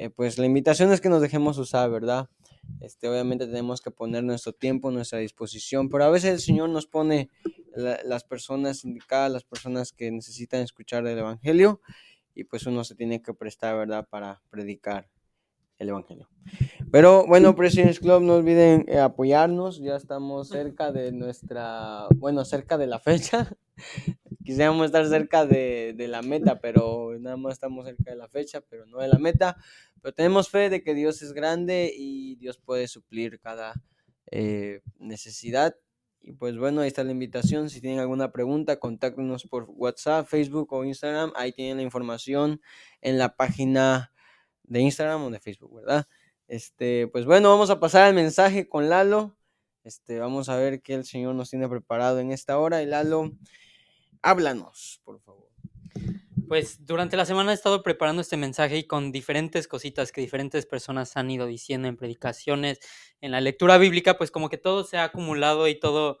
eh, 0.00 0.08
pues 0.08 0.38
la 0.38 0.46
invitación 0.46 0.90
es 0.92 1.02
que 1.02 1.10
nos 1.10 1.20
dejemos 1.20 1.58
usar, 1.58 1.90
¿verdad? 1.90 2.30
Este, 2.80 3.06
obviamente 3.06 3.46
tenemos 3.46 3.82
que 3.82 3.90
poner 3.90 4.24
nuestro 4.24 4.54
tiempo, 4.54 4.90
nuestra 4.90 5.18
disposición, 5.18 5.90
pero 5.90 6.04
a 6.04 6.08
veces 6.08 6.30
el 6.30 6.40
Señor 6.40 6.70
nos 6.70 6.86
pone 6.86 7.28
las 7.74 8.24
personas 8.24 8.86
indicadas, 8.86 9.30
las 9.30 9.44
personas 9.44 9.92
que 9.92 10.10
necesitan 10.10 10.62
escuchar 10.62 11.06
el 11.06 11.18
Evangelio, 11.18 11.82
y 12.34 12.44
pues 12.44 12.64
uno 12.64 12.82
se 12.82 12.94
tiene 12.94 13.20
que 13.20 13.34
prestar, 13.34 13.76
¿verdad?, 13.76 14.08
para 14.08 14.40
predicar 14.48 15.10
el 15.78 15.90
Evangelio. 15.90 16.30
Pero 16.90 17.26
bueno, 17.26 17.54
Presidents 17.54 18.00
Club, 18.00 18.22
no 18.22 18.36
olviden 18.36 18.86
eh, 18.88 19.00
apoyarnos, 19.00 19.80
ya 19.80 19.96
estamos 19.96 20.48
cerca 20.48 20.92
de 20.92 21.12
nuestra, 21.12 22.06
bueno, 22.16 22.46
cerca 22.46 22.78
de 22.78 22.86
la 22.86 23.00
fecha. 23.00 23.54
Quisiéramos 24.44 24.86
estar 24.86 25.06
cerca 25.06 25.44
de, 25.44 25.94
de 25.96 26.08
la 26.08 26.22
meta, 26.22 26.60
pero 26.60 27.18
nada 27.18 27.36
más 27.36 27.54
estamos 27.54 27.86
cerca 27.86 28.10
de 28.10 28.16
la 28.16 28.28
fecha, 28.28 28.60
pero 28.62 28.86
no 28.86 28.98
de 28.98 29.08
la 29.08 29.18
meta. 29.18 29.56
Pero 30.00 30.14
tenemos 30.14 30.48
fe 30.48 30.70
de 30.70 30.82
que 30.82 30.94
Dios 30.94 31.22
es 31.22 31.32
grande 31.32 31.92
y 31.94 32.36
Dios 32.36 32.58
puede 32.58 32.88
suplir 32.88 33.38
cada 33.40 33.74
eh, 34.30 34.80
necesidad. 34.98 35.76
Y 36.22 36.32
pues 36.32 36.56
bueno, 36.56 36.82
ahí 36.82 36.88
está 36.88 37.02
la 37.04 37.12
invitación. 37.12 37.70
Si 37.70 37.80
tienen 37.80 37.98
alguna 37.98 38.30
pregunta, 38.30 38.78
contáctenos 38.78 39.44
por 39.46 39.64
WhatsApp, 39.70 40.26
Facebook 40.26 40.72
o 40.72 40.84
Instagram. 40.84 41.32
Ahí 41.34 41.52
tienen 41.52 41.78
la 41.78 41.82
información 41.82 42.60
en 43.00 43.18
la 43.18 43.36
página 43.36 44.12
de 44.64 44.80
Instagram 44.80 45.22
o 45.24 45.30
de 45.30 45.40
Facebook, 45.40 45.74
¿verdad? 45.76 46.06
Este, 46.46 47.08
pues 47.08 47.24
bueno, 47.24 47.48
vamos 47.48 47.70
a 47.70 47.80
pasar 47.80 48.02
al 48.04 48.14
mensaje 48.14 48.68
con 48.68 48.88
Lalo. 48.88 49.36
Este, 49.82 50.18
vamos 50.18 50.48
a 50.48 50.56
ver 50.56 50.82
qué 50.82 50.94
el 50.94 51.04
Señor 51.04 51.34
nos 51.34 51.50
tiene 51.50 51.68
preparado 51.68 52.20
en 52.20 52.32
esta 52.32 52.58
hora. 52.58 52.82
Y 52.82 52.86
Lalo, 52.86 53.32
háblanos, 54.22 55.00
por 55.04 55.20
favor. 55.20 55.48
Pues 56.48 56.84
durante 56.84 57.16
la 57.16 57.26
semana 57.26 57.52
he 57.52 57.54
estado 57.54 57.82
preparando 57.82 58.22
este 58.22 58.36
mensaje 58.36 58.78
y 58.78 58.84
con 58.84 59.12
diferentes 59.12 59.68
cositas 59.68 60.10
que 60.10 60.20
diferentes 60.20 60.66
personas 60.66 61.16
han 61.16 61.30
ido 61.30 61.46
diciendo 61.46 61.86
en 61.86 61.96
predicaciones, 61.96 62.80
en 63.20 63.30
la 63.30 63.40
lectura 63.40 63.78
bíblica, 63.78 64.18
pues 64.18 64.32
como 64.32 64.48
que 64.48 64.58
todo 64.58 64.82
se 64.82 64.96
ha 64.96 65.04
acumulado 65.04 65.68
y 65.68 65.78
todo 65.78 66.18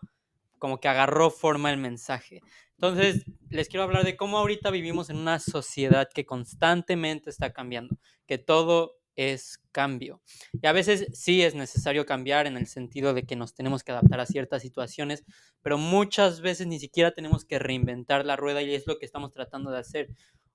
como 0.58 0.78
que 0.78 0.86
agarró 0.86 1.30
forma 1.30 1.72
el 1.72 1.78
mensaje. 1.78 2.42
Entonces, 2.72 3.24
les 3.48 3.68
quiero 3.68 3.82
hablar 3.82 4.04
de 4.04 4.16
cómo 4.16 4.38
ahorita 4.38 4.70
vivimos 4.70 5.10
en 5.10 5.16
una 5.16 5.40
sociedad 5.40 6.08
que 6.14 6.24
constantemente 6.24 7.28
está 7.28 7.52
cambiando, 7.52 7.96
que 8.26 8.38
todo 8.38 8.99
es 9.16 9.58
cambio. 9.72 10.20
Y 10.60 10.66
a 10.66 10.72
veces 10.72 11.06
sí 11.12 11.42
es 11.42 11.54
necesario 11.54 12.06
cambiar 12.06 12.46
en 12.46 12.56
el 12.56 12.66
sentido 12.66 13.14
de 13.14 13.24
que 13.24 13.36
nos 13.36 13.54
tenemos 13.54 13.84
que 13.84 13.92
adaptar 13.92 14.20
a 14.20 14.26
ciertas 14.26 14.62
situaciones, 14.62 15.24
pero 15.62 15.78
muchas 15.78 16.40
veces 16.40 16.66
ni 16.66 16.78
siquiera 16.78 17.12
tenemos 17.12 17.44
que 17.44 17.58
reinventar 17.58 18.24
la 18.24 18.36
rueda 18.36 18.62
y 18.62 18.74
es 18.74 18.86
lo 18.86 18.98
que 18.98 19.06
estamos 19.06 19.32
tratando 19.32 19.70
de 19.70 19.78
hacer. 19.78 20.08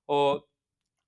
O 0.06 0.46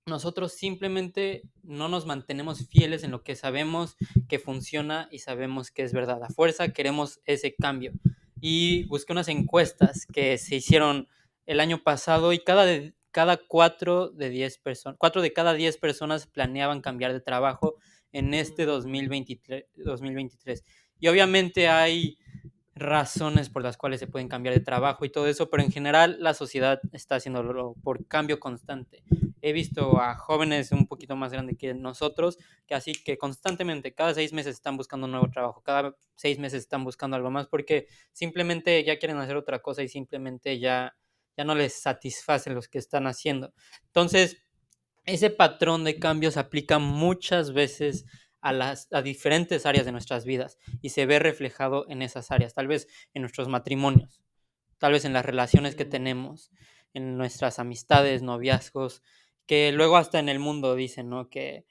nosotros 0.05 0.53
simplemente 0.53 1.43
no 1.63 1.87
nos 1.87 2.05
mantenemos 2.05 2.67
fieles 2.67 3.03
en 3.03 3.11
lo 3.11 3.23
que 3.23 3.35
sabemos 3.35 3.95
que 4.27 4.39
funciona 4.39 5.07
y 5.11 5.19
sabemos 5.19 5.71
que 5.71 5.83
es 5.83 5.93
verdad. 5.93 6.23
A 6.23 6.29
fuerza 6.29 6.69
queremos 6.69 7.21
ese 7.25 7.55
cambio. 7.55 7.93
Y 8.41 8.85
busqué 8.85 9.13
unas 9.13 9.27
encuestas 9.27 10.05
que 10.05 10.37
se 10.37 10.55
hicieron 10.55 11.07
el 11.45 11.59
año 11.59 11.83
pasado 11.83 12.33
y 12.33 12.39
cada, 12.39 12.65
cada 13.11 13.37
4 13.37 14.09
de 14.09 14.29
10 14.29 14.57
personas, 14.59 14.97
4 14.99 15.21
de 15.21 15.33
cada 15.33 15.53
10 15.53 15.77
personas 15.77 16.27
planeaban 16.27 16.81
cambiar 16.81 17.13
de 17.13 17.21
trabajo 17.21 17.75
en 18.11 18.33
este 18.33 18.65
2023, 18.65 19.65
2023. 19.75 20.63
Y 20.99 21.07
obviamente 21.07 21.67
hay 21.67 22.17
razones 22.79 23.49
por 23.49 23.61
las 23.61 23.77
cuales 23.77 23.99
se 23.99 24.07
pueden 24.07 24.29
cambiar 24.29 24.55
de 24.55 24.61
trabajo 24.61 25.05
y 25.05 25.09
todo 25.09 25.27
eso, 25.27 25.49
pero 25.49 25.61
en 25.61 25.71
general 25.71 26.17
la 26.19 26.33
sociedad 26.33 26.79
está 26.93 27.15
haciéndolo 27.15 27.75
por 27.83 28.07
cambio 28.07 28.39
constante. 28.39 29.03
He 29.41 29.53
visto 29.53 30.01
a 30.01 30.15
jóvenes 30.15 30.71
un 30.71 30.87
poquito 30.87 31.15
más 31.15 31.31
grandes 31.31 31.57
que 31.57 31.73
nosotros, 31.73 32.37
que 32.65 32.75
así 32.75 32.93
que 32.93 33.17
constantemente, 33.17 33.93
cada 33.93 34.13
seis 34.13 34.33
meses 34.33 34.55
están 34.55 34.77
buscando 34.77 35.05
un 35.05 35.11
nuevo 35.11 35.29
trabajo, 35.29 35.61
cada 35.61 35.95
seis 36.15 36.39
meses 36.39 36.63
están 36.63 36.83
buscando 36.83 37.15
algo 37.15 37.29
más, 37.29 37.47
porque 37.47 37.87
simplemente 38.11 38.83
ya 38.83 38.97
quieren 38.97 39.17
hacer 39.17 39.35
otra 39.35 39.59
cosa 39.59 39.83
y 39.83 39.89
simplemente 39.89 40.59
ya 40.59 40.95
ya 41.39 41.45
no 41.45 41.55
les 41.55 41.71
satisfacen 41.71 42.53
los 42.53 42.67
que 42.67 42.79
están 42.79 43.07
haciendo. 43.07 43.53
Entonces, 43.85 44.43
ese 45.05 45.29
patrón 45.29 45.85
de 45.85 45.97
cambios 45.97 46.33
se 46.33 46.41
aplica 46.41 46.79
muchas 46.79 47.53
veces 47.53 48.03
a 48.41 48.51
las 48.51 48.89
a 48.91 49.01
diferentes 49.01 49.65
áreas 49.65 49.85
de 49.85 49.93
nuestras 49.93 50.25
vidas 50.25 50.57
y 50.81 50.89
se 50.89 51.05
ve 51.05 51.17
reflejado 51.17 51.85
en 51.87 52.01
esas 52.01 52.31
áreas, 52.31 52.53
tal 52.53 52.67
vez 52.67 52.89
en 53.13 53.21
nuestros 53.21 53.47
matrimonios, 53.47 54.21
tal 54.79 54.91
vez 54.91 55.05
en 55.05 55.13
las 55.13 55.23
relaciones 55.25 55.75
que 55.75 55.85
tenemos, 55.85 56.51
en 56.93 57.15
nuestras 57.17 57.57
amistades, 57.57 58.21
noviazgos, 58.21 59.01
que 59.45 59.71
luego 59.71 59.95
hasta 59.95 60.19
en 60.19 60.27
el 60.27 60.39
mundo 60.39 60.75
dicen, 60.75 61.07
¿no? 61.07 61.29
Que, 61.29 61.65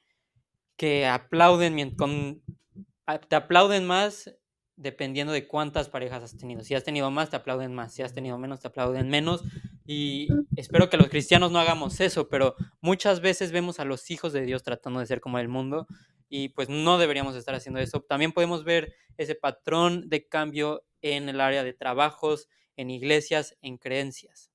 que 0.79 1.05
aplauden, 1.05 1.95
con, 1.95 2.43
te 3.29 3.37
aplauden 3.37 3.87
más 3.87 4.35
dependiendo 4.79 5.33
de 5.33 5.47
cuántas 5.47 5.89
parejas 5.89 6.23
has 6.23 6.37
tenido. 6.37 6.63
Si 6.63 6.75
has 6.75 6.85
tenido 6.85 7.11
más, 7.11 7.31
te 7.31 7.37
aplauden 7.37 7.75
más. 7.75 7.93
Si 7.93 8.03
has 8.03 8.15
tenido 8.15 8.39
menos, 8.39 8.61
te 8.61 8.69
aplauden 8.69 9.09
menos. 9.11 9.43
Y 9.85 10.29
espero 10.57 10.89
que 10.89 10.97
los 10.97 11.09
cristianos 11.09 11.51
no 11.51 11.59
hagamos 11.59 12.01
eso, 12.01 12.29
pero 12.29 12.55
muchas 12.81 13.21
veces 13.21 13.53
vemos 13.53 13.81
a 13.81 13.85
los 13.85 14.11
hijos 14.11 14.33
de 14.33 14.43
Dios 14.43 14.63
tratando 14.63 15.01
de 15.01 15.07
ser 15.07 15.21
como 15.21 15.39
el 15.39 15.49
mundo 15.49 15.87
y 16.29 16.51
pues 16.51 16.69
no 16.69 16.99
deberíamos 16.99 17.35
estar 17.35 17.55
haciendo 17.55 17.81
eso. 17.81 18.01
También 18.03 18.33
podemos 18.33 18.65
ver 18.65 18.95
ese 19.17 19.35
patrón 19.35 20.09
de 20.09 20.29
cambio 20.29 20.85
en 21.03 21.29
el 21.29 21.41
área 21.41 21.65
de 21.65 21.73
trabajos, 21.73 22.49
en 22.77 22.91
iglesias, 22.91 23.57
en 23.63 23.79
creencias. 23.79 24.51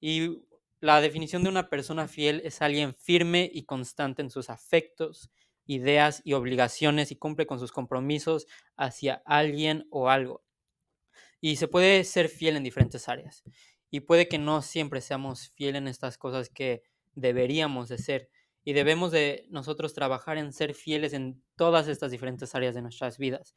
Y 0.00 0.42
la 0.80 1.00
definición 1.00 1.42
de 1.42 1.48
una 1.48 1.68
persona 1.68 2.06
fiel 2.06 2.42
es 2.44 2.62
alguien 2.62 2.94
firme 2.94 3.50
y 3.52 3.64
constante 3.64 4.22
en 4.22 4.30
sus 4.30 4.50
afectos, 4.50 5.30
ideas 5.66 6.22
y 6.24 6.32
obligaciones 6.32 7.10
y 7.10 7.16
cumple 7.16 7.46
con 7.46 7.58
sus 7.58 7.72
compromisos 7.72 8.46
hacia 8.76 9.22
alguien 9.24 9.86
o 9.90 10.08
algo. 10.08 10.42
Y 11.40 11.56
se 11.56 11.68
puede 11.68 12.04
ser 12.04 12.28
fiel 12.28 12.56
en 12.56 12.64
diferentes 12.64 13.08
áreas. 13.08 13.42
Y 13.90 14.00
puede 14.00 14.28
que 14.28 14.38
no 14.38 14.62
siempre 14.62 15.00
seamos 15.00 15.50
fieles 15.50 15.80
en 15.80 15.88
estas 15.88 16.18
cosas 16.18 16.48
que 16.48 16.82
deberíamos 17.14 17.88
de 17.88 17.98
ser. 17.98 18.30
Y 18.64 18.72
debemos 18.72 19.12
de 19.12 19.46
nosotros 19.48 19.94
trabajar 19.94 20.38
en 20.38 20.52
ser 20.52 20.74
fieles 20.74 21.12
en 21.12 21.42
todas 21.54 21.86
estas 21.88 22.10
diferentes 22.10 22.54
áreas 22.54 22.74
de 22.74 22.82
nuestras 22.82 23.16
vidas. 23.16 23.54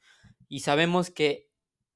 Y 0.48 0.60
sabemos 0.60 1.10
que 1.10 1.49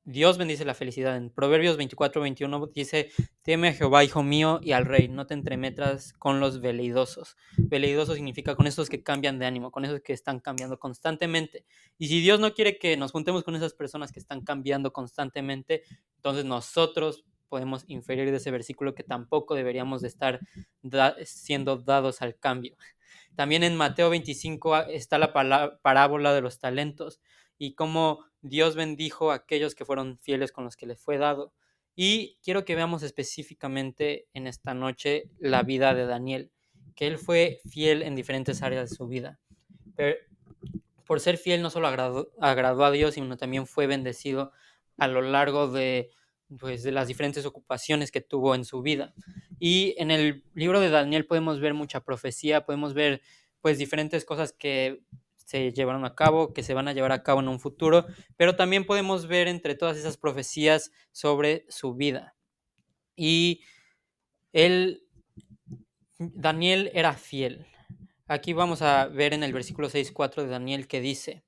Dios 0.06 0.38
bendice 0.38 0.66
la 0.66 0.74
felicidad. 0.74 1.16
En 1.16 1.30
Proverbios 1.30 1.78
24, 1.78 2.22
21 2.22 2.68
dice, 2.68 3.10
teme 3.42 3.70
a 3.70 3.74
Jehová, 3.74 4.04
hijo 4.04 4.22
mío, 4.22 4.60
y 4.62 4.74
al 4.74 4.86
rey, 4.86 5.08
no 5.08 5.28
te 5.28 5.34
entremetas 5.34 6.12
con 6.12 6.42
los 6.42 6.60
veleidosos. 6.60 7.38
Veleidoso 7.58 8.14
significa 8.14 8.56
con 8.56 8.68
esos 8.68 8.90
que 8.90 9.02
cambian 9.02 9.40
de 9.40 9.46
ánimo, 9.46 9.72
con 9.72 9.86
esos 9.86 10.02
que 10.02 10.12
están 10.12 10.42
cambiando 10.42 10.78
constantemente. 10.78 11.66
Y 11.98 12.10
si 12.10 12.20
Dios 12.20 12.42
no 12.42 12.54
quiere 12.54 12.78
que 12.78 12.98
nos 12.98 13.14
juntemos 13.14 13.44
con 13.44 13.56
esas 13.56 13.74
personas 13.74 14.12
que 14.12 14.20
están 14.20 14.42
cambiando 14.42 14.92
constantemente, 14.92 15.84
entonces 16.18 16.44
nosotros 16.44 17.24
podemos 17.48 17.86
inferir 17.88 18.30
de 18.30 18.38
ese 18.38 18.52
versículo 18.52 18.96
que 18.96 19.04
tampoco 19.04 19.56
deberíamos 19.56 20.02
de 20.02 20.10
estar 20.10 20.42
siendo 21.24 21.78
dados 21.78 22.22
al 22.22 22.38
cambio. 22.38 22.76
También 23.36 23.64
en 23.64 23.78
Mateo 23.78 24.10
25 24.10 24.88
está 24.88 25.18
la 25.18 25.32
parábola 25.82 26.34
de 26.34 26.42
los 26.42 26.60
talentos 26.60 27.22
y 27.58 27.76
cómo 27.76 28.26
Dios 28.44 28.76
bendijo 28.76 29.32
a 29.32 29.36
aquellos 29.36 29.74
que 29.74 29.86
fueron 29.86 30.20
fieles 30.20 30.52
con 30.52 30.66
los 30.66 30.76
que 30.76 30.86
le 30.86 30.96
fue 30.96 31.18
dado. 31.18 31.54
Y 31.96 32.38
quiero 32.44 32.66
que 32.66 32.76
veamos 32.76 33.02
específicamente 33.02 34.28
en 34.34 34.48
esta 34.48 34.74
noche 34.74 35.30
la 35.40 35.64
vida 35.64 35.94
de 35.94 36.06
Daniel, 36.06 36.52
que 36.96 37.08
él 37.08 37.18
fue 37.18 37.62
fiel 37.70 38.02
en 38.04 38.16
diferentes 38.16 38.62
áreas 38.62 38.90
de 38.90 38.96
su 38.96 39.08
vida. 39.08 39.40
por 41.06 41.20
ser 41.20 41.38
fiel 41.38 41.62
no 41.62 41.70
solo 41.70 41.88
agradó, 41.88 42.32
agradó 42.40 42.86
a 42.86 42.92
Dios, 42.92 43.14
sino 43.14 43.38
también 43.38 43.68
fue 43.68 43.88
bendecido 43.88 44.52
a 44.98 45.08
lo 45.08 45.22
largo 45.22 45.68
de, 45.68 46.12
pues, 46.60 46.84
de 46.84 46.92
las 46.92 47.08
diferentes 47.08 47.46
ocupaciones 47.46 48.12
que 48.12 48.22
tuvo 48.22 48.56
en 48.56 48.66
su 48.66 48.82
vida. 48.82 49.14
Y 49.60 49.96
en 49.98 50.12
el 50.12 50.44
libro 50.54 50.80
de 50.80 50.90
Daniel 50.90 51.26
podemos 51.26 51.60
ver 51.60 51.74
mucha 51.74 52.02
profecía, 52.02 52.66
podemos 52.66 52.94
ver 52.94 53.22
pues 53.62 53.78
diferentes 53.78 54.26
cosas 54.26 54.52
que 54.52 55.02
se 55.44 55.72
llevaron 55.72 56.06
a 56.06 56.16
cabo, 56.16 56.54
que 56.54 56.64
se 56.64 56.74
van 56.74 56.88
a 56.88 56.94
llevar 56.94 57.12
a 57.12 57.24
cabo 57.24 57.40
en 57.40 57.48
un 57.48 57.60
futuro, 57.60 58.06
pero 58.38 58.56
también 58.56 58.86
podemos 58.86 59.28
ver 59.28 59.48
entre 59.48 59.76
todas 59.76 59.98
esas 59.98 60.18
profecías 60.18 60.92
sobre 61.12 61.66
su 61.70 61.96
vida. 61.96 62.36
Y 63.16 63.62
él, 64.52 65.04
Daniel 66.18 66.92
era 66.94 67.14
fiel. 67.14 67.68
Aquí 68.28 68.54
vamos 68.54 68.82
a 68.82 69.08
ver 69.08 69.34
en 69.34 69.44
el 69.44 69.54
versículo 69.54 69.90
6.4 69.90 70.44
de 70.44 70.48
Daniel 70.48 70.88
que 70.88 71.02
dice, 71.02 71.44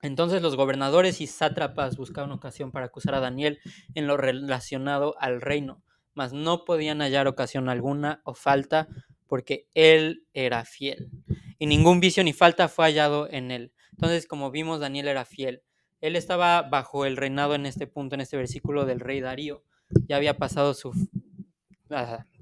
entonces 0.00 0.42
los 0.42 0.54
gobernadores 0.54 1.20
y 1.20 1.26
sátrapas 1.26 1.96
buscaban 1.96 2.30
ocasión 2.30 2.72
para 2.72 2.86
acusar 2.86 3.14
a 3.14 3.20
Daniel 3.20 3.58
en 3.94 4.06
lo 4.06 4.16
relacionado 4.16 5.14
al 5.18 5.40
reino, 5.40 5.82
mas 6.12 6.32
no 6.32 6.64
podían 6.64 7.00
hallar 7.00 7.26
ocasión 7.26 7.68
alguna 7.68 8.20
o 8.24 8.34
falta 8.34 8.86
porque 9.26 9.68
él 9.74 10.26
era 10.32 10.64
fiel. 10.64 11.10
Y 11.58 11.66
ningún 11.66 12.00
vicio 12.00 12.22
ni 12.24 12.32
falta 12.32 12.68
fue 12.68 12.86
hallado 12.86 13.28
en 13.30 13.50
él. 13.50 13.72
Entonces, 13.92 14.26
como 14.26 14.50
vimos, 14.50 14.80
Daniel 14.80 15.08
era 15.08 15.24
fiel. 15.24 15.62
Él 16.00 16.16
estaba 16.16 16.62
bajo 16.62 17.06
el 17.06 17.16
reinado 17.16 17.54
en 17.54 17.66
este 17.66 17.86
punto, 17.86 18.14
en 18.14 18.20
este 18.20 18.36
versículo 18.36 18.84
del 18.84 19.00
rey 19.00 19.20
Darío. 19.20 19.64
Ya 20.06 20.16
había 20.16 20.36
pasado 20.36 20.74
su 20.74 20.92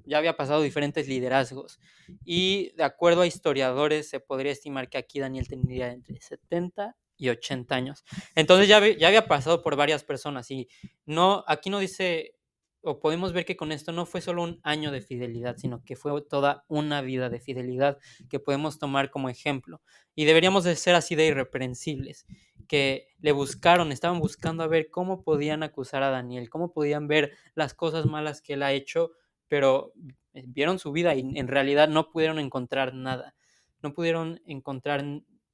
ya 0.05 0.19
había 0.19 0.37
pasado 0.37 0.63
diferentes 0.63 1.09
liderazgos. 1.09 1.79
Y 2.25 2.73
de 2.77 2.85
acuerdo 2.85 3.23
a 3.23 3.27
historiadores, 3.27 4.09
se 4.09 4.21
podría 4.21 4.53
estimar 4.53 4.89
que 4.89 4.99
aquí 4.99 5.21
Daniel 5.21 5.49
tendría 5.49 5.93
entre 5.93 6.21
70 6.21 6.97
y 7.17 7.29
80 7.29 7.75
años. 7.75 8.05
Entonces 8.35 8.69
ya, 8.69 8.81
ya 8.97 9.09
había 9.09 9.27
pasado 9.27 9.63
por 9.63 9.77
varias 9.77 10.03
personas 10.05 10.51
y 10.51 10.69
no, 11.07 11.45
aquí 11.47 11.71
no 11.71 11.79
dice, 11.79 12.35
o 12.83 12.99
podemos 12.99 13.33
ver 13.33 13.45
que 13.45 13.57
con 13.57 13.73
esto 13.73 13.93
no 13.93 14.07
fue 14.07 14.21
solo 14.21 14.43
un 14.43 14.61
año 14.63 14.91
de 14.91 15.01
fidelidad, 15.01 15.57
sino 15.57 15.85
que 15.85 15.97
fue 15.97 16.21
toda 16.23 16.65
una 16.69 17.01
vida 17.01 17.31
de 17.31 17.41
fidelidad 17.41 17.99
que 18.29 18.41
podemos 18.41 18.79
tomar 18.79 19.11
como 19.11 19.29
ejemplo. 19.29 19.81
Y 20.15 20.25
deberíamos 20.25 20.65
de 20.65 20.77
ser 20.77 20.95
así 20.95 21.15
de 21.15 21.27
irreprensibles, 21.27 22.27
que 22.67 23.09
le 23.21 23.33
buscaron, 23.33 23.93
estaban 23.93 24.19
buscando 24.19 24.63
a 24.65 24.69
ver 24.69 24.91
cómo 24.91 25.23
podían 25.23 25.63
acusar 25.63 26.03
a 26.03 26.11
Daniel, 26.11 26.51
cómo 26.51 26.73
podían 26.73 27.07
ver 27.07 27.33
las 27.55 27.75
cosas 27.75 28.07
malas 28.07 28.43
que 28.43 28.55
él 28.55 28.63
ha 28.63 28.73
hecho, 28.73 29.13
pero 29.47 29.93
vieron 30.33 30.79
su 30.79 30.93
vida 30.93 31.15
y 31.15 31.21
en 31.21 31.49
realidad 31.49 31.89
no 31.89 32.11
pudieron 32.11 32.39
encontrar 32.39 32.95
nada, 32.95 33.35
no 33.83 33.93
pudieron 33.93 34.41
encontrar 34.47 35.05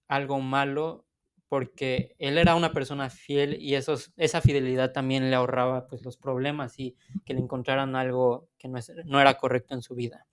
algo 0.07 0.41
malo 0.41 1.08
porque 1.49 2.15
él 2.19 2.39
era 2.39 2.55
una 2.55 2.73
persona 2.73 3.11
fiel 3.11 3.57
y 3.61 3.75
esa 3.75 4.41
fidelidad 4.41 4.93
también 4.93 5.31
le 5.31 5.37
ahorraba 5.37 5.87
pues, 5.89 6.05
los 6.05 6.17
problemas 6.17 6.79
y 6.79 6.97
que 7.25 7.35
le 7.35 7.41
encontraran 7.41 7.97
algo 7.97 8.49
que 8.59 8.69
no, 8.69 8.79
no 9.05 9.21
era 9.21 9.35
correcto 9.35 9.75
en 9.75 9.83
su 9.83 9.95
vida. 9.95 10.27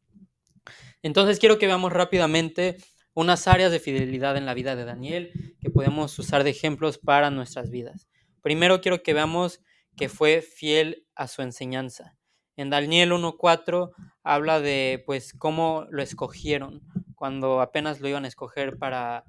Entonces 1.02 1.40
quiero 1.40 1.58
que 1.58 1.68
veamos 1.68 1.94
rápidamente 1.94 2.78
unas 3.14 3.48
áreas 3.48 3.72
de 3.72 3.80
fidelidad 3.80 4.36
en 4.36 4.46
la 4.46 4.54
vida 4.54 4.76
de 4.76 4.84
Daniel 4.84 5.56
que 5.62 5.70
podemos 5.70 6.18
usar 6.20 6.44
de 6.44 6.50
ejemplos 6.50 6.98
para 6.98 7.32
nuestras 7.32 7.70
vidas. 7.70 8.10
Primero 8.42 8.82
quiero 8.82 9.02
que 9.02 9.14
veamos 9.14 9.62
que 9.96 10.10
fue 10.10 10.42
fiel 10.42 11.08
a 11.16 11.28
su 11.28 11.42
enseñanza. 11.42 12.18
En 12.58 12.70
Daniel 12.70 13.12
1.4 13.12 13.92
habla 14.24 14.60
de 14.60 15.02
pues 15.06 15.34
cómo 15.34 15.86
lo 15.90 16.02
escogieron 16.02 16.82
cuando 17.16 17.62
apenas 17.62 18.02
lo 18.02 18.10
iban 18.10 18.26
a 18.26 18.28
escoger 18.28 18.78
para 18.78 19.26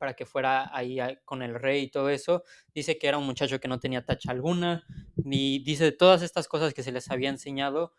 para 0.00 0.14
que 0.14 0.24
fuera 0.24 0.74
ahí 0.74 0.98
con 1.26 1.42
el 1.42 1.54
rey 1.54 1.82
y 1.82 1.90
todo 1.90 2.08
eso. 2.08 2.42
Dice 2.74 2.98
que 2.98 3.06
era 3.06 3.18
un 3.18 3.26
muchacho 3.26 3.60
que 3.60 3.68
no 3.68 3.78
tenía 3.78 4.02
tacha 4.02 4.30
alguna, 4.30 4.82
y 5.22 5.62
dice 5.62 5.92
todas 5.92 6.22
estas 6.22 6.48
cosas 6.48 6.72
que 6.72 6.82
se 6.82 6.90
les 6.90 7.10
había 7.10 7.28
enseñado. 7.28 7.92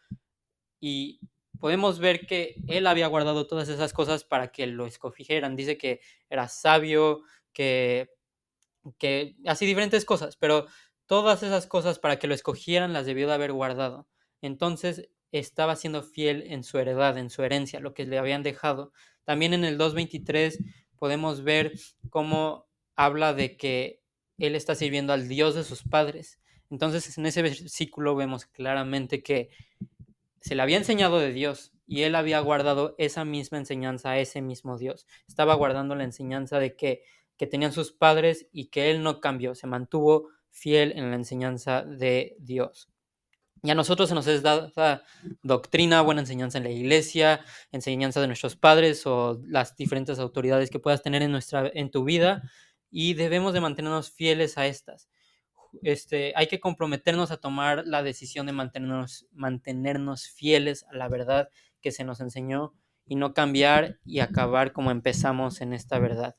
Y 0.80 1.20
podemos 1.60 2.00
ver 2.00 2.26
que 2.26 2.56
él 2.68 2.88
había 2.88 3.06
guardado 3.06 3.46
todas 3.46 3.70
esas 3.70 3.94
cosas 3.94 4.24
para 4.24 4.52
que 4.52 4.66
lo 4.66 4.88
escogieran. 4.88 5.56
Dice 5.56 5.78
que 5.78 6.02
era 6.28 6.48
sabio, 6.48 7.22
que, 7.54 8.10
que 8.98 9.36
así 9.46 9.68
diferentes 9.68 10.04
cosas, 10.04 10.38
pero 10.38 10.66
todas 11.06 11.44
esas 11.44 11.68
cosas 11.68 12.00
para 12.00 12.18
que 12.18 12.26
lo 12.26 12.34
escogieran 12.34 12.94
las 12.94 13.06
debió 13.06 13.28
de 13.28 13.36
haber 13.36 13.52
guardado. 13.52 14.08
Entonces 14.42 15.08
estaba 15.32 15.76
siendo 15.76 16.02
fiel 16.02 16.46
en 16.48 16.64
su 16.64 16.80
heredad, 16.80 17.20
en 17.20 17.30
su 17.30 17.44
herencia, 17.44 17.80
lo 17.80 17.94
que 17.94 18.08
le 18.08 18.18
habían 18.18 18.42
dejado. 18.42 18.92
También 19.24 19.54
en 19.54 19.64
el 19.64 19.78
2.23 19.78 20.58
podemos 21.02 21.44
ver 21.44 21.74
cómo 22.12 22.68
habla 22.96 23.34
de 23.34 23.58
que 23.58 24.04
él 24.38 24.56
está 24.56 24.76
sirviendo 24.76 25.14
al 25.14 25.28
Dios 25.28 25.56
de 25.56 25.64
sus 25.64 25.82
padres. 25.82 26.40
Entonces 26.70 27.18
en 27.18 27.26
ese 27.26 27.42
versículo 27.42 28.16
vemos 28.16 28.46
claramente 28.46 29.24
que 29.24 29.50
se 30.42 30.54
le 30.54 30.62
había 30.62 30.78
enseñado 30.78 31.18
de 31.18 31.34
Dios 31.34 31.74
y 31.88 32.04
él 32.04 32.14
había 32.14 32.40
guardado 32.40 32.94
esa 33.00 33.26
misma 33.26 33.58
enseñanza 33.58 34.12
a 34.12 34.20
ese 34.20 34.44
mismo 34.44 34.78
Dios. 34.78 35.08
Estaba 35.28 35.56
guardando 35.56 35.96
la 35.96 36.04
enseñanza 36.04 36.60
de 36.60 36.76
que, 36.76 37.02
que 37.36 37.48
tenían 37.48 37.74
sus 37.74 37.92
padres 37.92 38.48
y 38.52 38.68
que 38.68 38.92
él 38.92 39.02
no 39.02 39.22
cambió, 39.22 39.56
se 39.56 39.66
mantuvo 39.66 40.30
fiel 40.52 40.92
en 40.96 41.10
la 41.10 41.16
enseñanza 41.16 41.82
de 41.82 42.36
Dios. 42.38 42.92
Y 43.64 43.70
a 43.70 43.76
nosotros 43.76 44.10
se 44.10 44.16
nos 44.16 44.26
es 44.26 44.42
dada 44.42 45.04
doctrina, 45.44 46.02
buena 46.02 46.22
enseñanza 46.22 46.58
en 46.58 46.64
la 46.64 46.72
iglesia, 46.72 47.46
enseñanza 47.72 48.20
de 48.20 48.28
nuestros 48.28 48.56
padres 48.56 49.06
o 49.06 49.40
las 49.46 49.76
diferentes 49.76 50.18
autoridades 50.18 50.72
que 50.72 50.80
puedas 50.80 51.04
tener 51.04 51.22
en, 51.22 51.32
nuestra, 51.32 51.70
en 51.74 51.92
tu 51.92 52.04
vida 52.04 52.42
y 52.90 53.14
debemos 53.14 53.54
de 53.54 53.62
mantenernos 53.62 54.12
fieles 54.12 54.58
a 54.58 54.66
estas. 54.66 55.10
Este, 55.84 56.34
hay 56.36 56.48
que 56.48 56.60
comprometernos 56.60 57.30
a 57.30 57.38
tomar 57.38 57.84
la 57.86 58.02
decisión 58.02 58.48
de 58.48 58.52
mantenernos, 58.52 59.28
mantenernos 59.32 60.28
fieles 60.28 60.84
a 60.92 60.96
la 60.96 61.08
verdad 61.08 61.50
que 61.82 61.92
se 61.92 62.04
nos 62.04 62.20
enseñó 62.20 62.74
y 63.06 63.16
no 63.16 63.34
cambiar 63.34 64.00
y 64.04 64.20
acabar 64.20 64.74
como 64.74 64.90
empezamos 64.90 65.62
en 65.62 65.74
esta 65.74 66.00
verdad. 66.00 66.36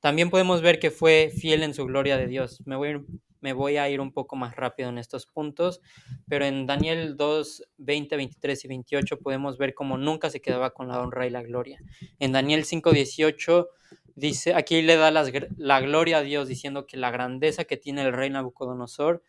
También 0.00 0.30
podemos 0.30 0.62
ver 0.62 0.78
que 0.78 0.90
fue 0.90 1.30
fiel 1.34 1.62
en 1.62 1.74
su 1.74 1.84
gloria 1.86 2.16
de 2.16 2.26
Dios. 2.26 2.62
Me 2.66 2.76
voy 2.76 2.88
a 2.88 2.90
ir 2.92 3.04
me 3.40 3.52
voy 3.52 3.76
a 3.76 3.88
ir 3.88 4.00
un 4.00 4.12
poco 4.12 4.36
más 4.36 4.54
rápido 4.56 4.88
en 4.88 4.98
estos 4.98 5.26
puntos, 5.26 5.80
pero 6.28 6.44
en 6.44 6.66
Daniel 6.66 7.16
2, 7.16 7.64
20, 7.78 8.16
23 8.16 8.64
y 8.64 8.68
28 8.68 9.18
podemos 9.18 9.58
ver 9.58 9.74
cómo 9.74 9.96
nunca 9.98 10.30
se 10.30 10.40
quedaba 10.40 10.70
con 10.70 10.88
la 10.88 11.00
honra 11.00 11.26
y 11.26 11.30
la 11.30 11.42
gloria. 11.42 11.80
En 12.18 12.32
Daniel 12.32 12.64
5, 12.64 12.92
18 12.92 13.68
dice, 14.14 14.54
aquí 14.54 14.82
le 14.82 14.96
da 14.96 15.10
la 15.10 15.80
gloria 15.80 16.18
a 16.18 16.22
Dios 16.22 16.48
diciendo 16.48 16.86
que 16.86 16.96
la 16.96 17.10
grandeza 17.10 17.64
que 17.64 17.76
tiene 17.76 18.02
el 18.02 18.12
rey 18.12 18.30
Nabucodonosor 18.30 19.22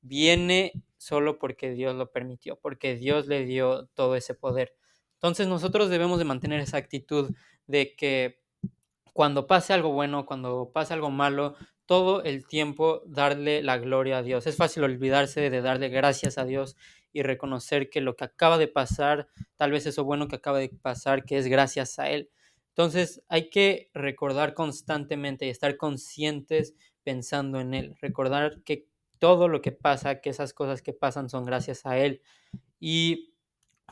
viene 0.00 0.72
solo 0.96 1.38
porque 1.38 1.72
Dios 1.72 1.96
lo 1.96 2.12
permitió, 2.12 2.56
porque 2.56 2.94
Dios 2.94 3.26
le 3.26 3.44
dio 3.44 3.86
todo 3.94 4.14
ese 4.16 4.34
poder. 4.34 4.74
Entonces 5.14 5.48
nosotros 5.48 5.90
debemos 5.90 6.18
de 6.18 6.24
mantener 6.24 6.60
esa 6.60 6.76
actitud 6.76 7.34
de 7.66 7.96
que 7.96 8.38
cuando 9.16 9.46
pase 9.46 9.72
algo 9.72 9.92
bueno, 9.92 10.26
cuando 10.26 10.72
pase 10.74 10.92
algo 10.92 11.10
malo, 11.10 11.56
todo 11.86 12.22
el 12.22 12.46
tiempo 12.46 13.00
darle 13.06 13.62
la 13.62 13.78
gloria 13.78 14.18
a 14.18 14.22
Dios. 14.22 14.46
Es 14.46 14.58
fácil 14.58 14.84
olvidarse 14.84 15.48
de 15.48 15.62
darle 15.62 15.88
gracias 15.88 16.36
a 16.36 16.44
Dios 16.44 16.76
y 17.14 17.22
reconocer 17.22 17.88
que 17.88 18.02
lo 18.02 18.14
que 18.14 18.24
acaba 18.24 18.58
de 18.58 18.68
pasar, 18.68 19.28
tal 19.56 19.70
vez 19.70 19.86
eso 19.86 20.04
bueno 20.04 20.28
que 20.28 20.36
acaba 20.36 20.58
de 20.58 20.68
pasar, 20.68 21.24
que 21.24 21.38
es 21.38 21.46
gracias 21.46 21.98
a 21.98 22.10
Él. 22.10 22.28
Entonces 22.68 23.22
hay 23.30 23.48
que 23.48 23.88
recordar 23.94 24.52
constantemente 24.52 25.46
y 25.46 25.48
estar 25.48 25.78
conscientes 25.78 26.74
pensando 27.02 27.58
en 27.58 27.72
Él, 27.72 27.96
recordar 28.02 28.60
que 28.64 28.86
todo 29.18 29.48
lo 29.48 29.62
que 29.62 29.72
pasa, 29.72 30.20
que 30.20 30.28
esas 30.28 30.52
cosas 30.52 30.82
que 30.82 30.92
pasan 30.92 31.30
son 31.30 31.46
gracias 31.46 31.86
a 31.86 31.96
Él. 31.96 32.20
Y 32.78 33.32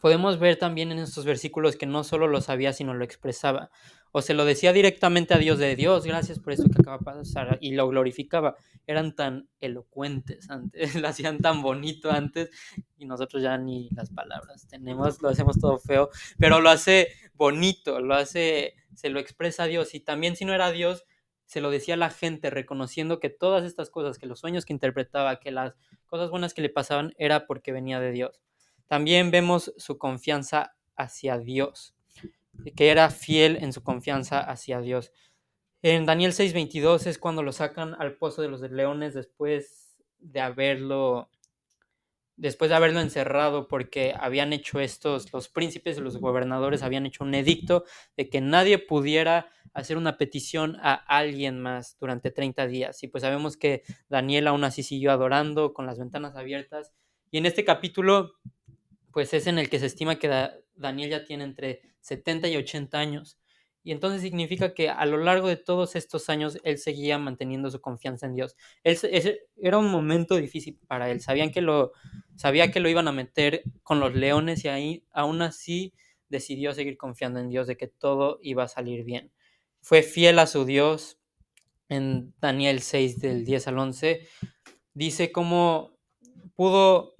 podemos 0.03 0.39
ver 0.39 0.59
también 0.59 0.93
en 0.93 0.99
estos 0.99 1.25
versículos 1.25 1.77
que 1.77 1.87
no 1.87 2.05
solo 2.05 2.29
lo 2.29 2.43
sabía, 2.43 2.75
sino 2.75 2.93
lo 2.93 3.07
expresaba 3.07 3.71
o 4.16 4.22
se 4.22 4.33
lo 4.33 4.44
decía 4.44 4.72
directamente 4.72 5.35
a 5.35 5.38
Dios 5.38 5.59
de 5.59 5.74
Dios, 5.74 6.05
gracias 6.07 6.38
por 6.38 6.53
esto 6.53 6.70
que 6.70 6.81
acaba 6.81 6.98
de 6.98 7.05
pasar, 7.05 7.59
y 7.61 7.72
lo 7.72 7.88
glorificaba. 7.88 8.55
Eran 8.87 9.16
tan 9.16 9.48
elocuentes 9.59 10.48
antes, 10.50 10.94
lo 10.94 11.09
hacían 11.09 11.38
tan 11.38 11.62
bonito 11.62 12.12
antes, 12.12 12.48
y 12.96 13.07
nosotros 13.07 13.42
ya 13.42 13.59
ni 13.59 13.90
las 13.90 14.11
palabras 14.11 14.68
tenemos, 14.68 15.20
lo 15.20 15.31
hacemos 15.31 15.59
todo 15.59 15.81
feo, 15.81 16.11
pero 16.38 16.61
lo 16.61 16.70
hace 16.70 17.09
bonito, 17.35 18.00
lo 18.00 18.14
hace, 18.14 18.74
se 18.94 19.09
lo 19.09 19.18
expresa 19.18 19.64
a 19.64 19.66
Dios, 19.66 19.96
y 19.96 20.00
también 20.00 20.37
si 20.37 20.44
no 20.44 20.55
era 20.55 20.70
Dios, 20.70 21.05
se 21.46 21.61
lo 21.61 21.72
decía 21.72 21.94
a 21.94 21.96
la 21.96 22.11
gente, 22.11 22.50
reconociendo 22.50 23.18
que 23.18 23.31
todas 23.31 23.64
estas 23.64 23.90
cosas, 23.90 24.20
que 24.20 24.27
los 24.27 24.38
sueños 24.38 24.64
que 24.64 24.72
interpretaba, 24.72 25.40
que 25.40 25.50
las 25.50 25.74
cosas 26.07 26.31
buenas 26.31 26.55
que 26.55 26.62
le 26.62 26.68
pasaban, 26.68 27.14
era 27.18 27.48
porque 27.48 27.72
venía 27.72 27.98
de 27.98 28.12
Dios. 28.12 28.40
También 28.87 29.33
vemos 29.33 29.74
su 29.77 29.98
confianza 29.98 30.77
hacia 30.94 31.37
Dios 31.38 31.93
que 32.77 32.90
era 32.90 33.11
fiel 33.11 33.59
en 33.61 33.73
su 33.73 33.83
confianza 33.83 34.40
hacia 34.40 34.81
Dios. 34.81 35.12
En 35.83 36.07
Daniel 36.07 36.33
6:22 36.33 37.07
es 37.07 37.19
cuando 37.19 37.43
lo 37.43 37.53
sacan 37.53 37.95
al 37.99 38.17
pozo 38.17 38.43
de 38.43 38.49
los 38.49 38.61
leones 38.62 39.14
después 39.14 39.97
de 40.19 40.40
haberlo 40.40 41.29
después 42.37 42.69
de 42.69 42.75
haberlo 42.75 43.01
encerrado 43.01 43.69
porque 43.69 44.14
habían 44.19 44.53
hecho 44.53 44.81
estos, 44.81 45.33
los 45.33 45.49
príncipes, 45.49 45.99
los 45.99 46.17
gobernadores 46.17 46.83
habían 46.83 47.07
hecho 47.07 47.25
un 47.25 47.35
edicto 47.35 47.85
de 48.17 48.29
que 48.29 48.40
nadie 48.40 48.79
pudiera 48.79 49.51
hacer 49.73 49.97
una 49.97 50.17
petición 50.17 50.77
a 50.81 50.95
alguien 50.95 51.61
más 51.61 51.97
durante 52.01 52.31
30 52.31 52.67
días. 52.67 53.03
Y 53.03 53.09
pues 53.09 53.23
sabemos 53.23 53.57
que 53.57 53.83
Daniel 54.09 54.49
aún 54.49 54.64
así 54.64 54.83
siguió 54.83 55.11
adorando 55.12 55.75
con 55.75 55.87
las 55.87 55.99
ventanas 55.99 56.37
abiertas. 56.37 56.93
Y 57.31 57.38
en 57.38 57.47
este 57.47 57.64
capítulo, 57.64 58.33
pues 59.14 59.33
es 59.33 59.46
en 59.46 59.59
el 59.59 59.70
que 59.70 59.79
se 59.79 59.87
estima 59.87 60.18
que 60.18 60.50
Daniel 60.74 61.09
ya 61.09 61.24
tiene 61.24 61.44
entre 61.44 61.83
70 62.00 62.48
y 62.48 62.57
80 62.57 62.98
años. 62.98 63.38
Y 63.85 63.92
entonces 63.92 64.22
significa 64.22 64.74
que 64.74 64.88
a 64.88 65.07
lo 65.07 65.18
largo 65.18 65.46
de 65.46 65.57
todos 65.57 65.94
estos 65.94 66.29
años 66.29 66.59
él 66.64 66.79
seguía 66.79 67.16
manteniendo 67.16 67.70
su 67.70 67.81
confianza 67.81 68.27
en 68.27 68.35
Dios. 68.35 68.57
Él, 68.83 68.98
era 69.57 69.79
un 69.79 69.88
momento 69.88 70.35
difícil 70.35 70.81
para 70.88 71.11
él. 71.11 71.20
Sabían 71.20 71.53
que 71.53 71.61
lo, 71.61 71.92
sabía 72.35 72.72
que 72.72 72.81
lo 72.81 72.88
iban 72.88 73.07
a 73.07 73.12
meter 73.12 73.62
con 73.85 74.00
los 74.00 74.14
leones 74.14 74.64
y 74.64 74.68
ahí, 74.68 75.05
aún 75.12 75.42
así 75.42 75.94
decidió 76.29 76.74
seguir 76.74 76.96
confiando 76.96 77.38
en 77.38 77.50
Dios 77.50 77.68
de 77.68 77.77
que 77.77 77.87
todo 77.87 78.40
iba 78.42 78.64
a 78.64 78.68
salir 78.68 79.05
bien. 79.05 79.31
Fue 79.81 80.03
fiel 80.03 80.40
a 80.40 80.46
su 80.48 80.64
Dios. 80.64 81.20
En 81.88 82.35
Daniel 82.40 82.81
6 82.81 83.20
del 83.20 83.44
10 83.44 83.68
al 83.68 83.79
11 83.79 84.27
dice 84.94 85.31
cómo 85.31 85.94
pudo, 86.57 87.14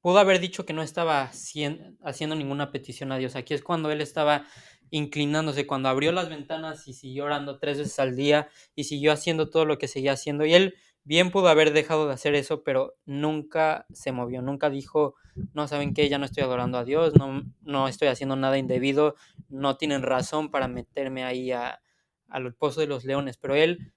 pudo 0.00 0.18
haber 0.18 0.40
dicho 0.40 0.64
que 0.64 0.72
no 0.72 0.82
estaba 0.82 1.22
haciendo 1.24 2.34
ninguna 2.34 2.72
petición 2.72 3.12
a 3.12 3.18
Dios. 3.18 3.36
Aquí 3.36 3.54
es 3.54 3.62
cuando 3.62 3.90
él 3.90 4.00
estaba 4.00 4.46
inclinándose 4.90 5.66
cuando 5.66 5.88
abrió 5.88 6.12
las 6.12 6.28
ventanas 6.28 6.88
y 6.88 6.94
siguió 6.94 7.24
orando 7.24 7.58
tres 7.58 7.78
veces 7.78 7.98
al 8.00 8.16
día 8.16 8.48
y 8.74 8.84
siguió 8.84 9.12
haciendo 9.12 9.48
todo 9.48 9.64
lo 9.64 9.78
que 9.78 9.88
seguía 9.88 10.12
haciendo. 10.12 10.44
Y 10.44 10.54
él 10.54 10.74
bien 11.04 11.30
pudo 11.30 11.48
haber 11.48 11.72
dejado 11.72 12.06
de 12.06 12.14
hacer 12.14 12.34
eso, 12.34 12.62
pero 12.62 12.94
nunca 13.06 13.86
se 13.92 14.12
movió, 14.12 14.42
nunca 14.42 14.68
dijo, 14.68 15.14
no 15.54 15.68
saben 15.68 15.94
qué, 15.94 16.08
ya 16.08 16.18
no 16.18 16.24
estoy 16.24 16.42
adorando 16.42 16.78
a 16.78 16.84
Dios, 16.84 17.14
no, 17.16 17.42
no 17.62 17.88
estoy 17.88 18.08
haciendo 18.08 18.36
nada 18.36 18.58
indebido, 18.58 19.14
no 19.48 19.76
tienen 19.76 20.02
razón 20.02 20.50
para 20.50 20.68
meterme 20.68 21.24
ahí 21.24 21.52
a, 21.52 21.80
al 22.28 22.54
pozo 22.54 22.80
de 22.80 22.86
los 22.86 23.04
leones, 23.04 23.38
pero 23.38 23.54
él 23.54 23.92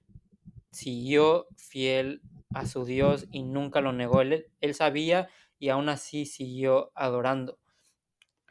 siguió 0.70 1.46
fiel 1.56 2.22
a 2.50 2.66
su 2.66 2.84
Dios 2.84 3.26
y 3.30 3.42
nunca 3.42 3.80
lo 3.80 3.92
negó. 3.92 4.20
Él, 4.20 4.46
él 4.60 4.74
sabía 4.74 5.28
y 5.58 5.68
aún 5.68 5.88
así 5.88 6.26
siguió 6.26 6.92
adorando. 6.94 7.58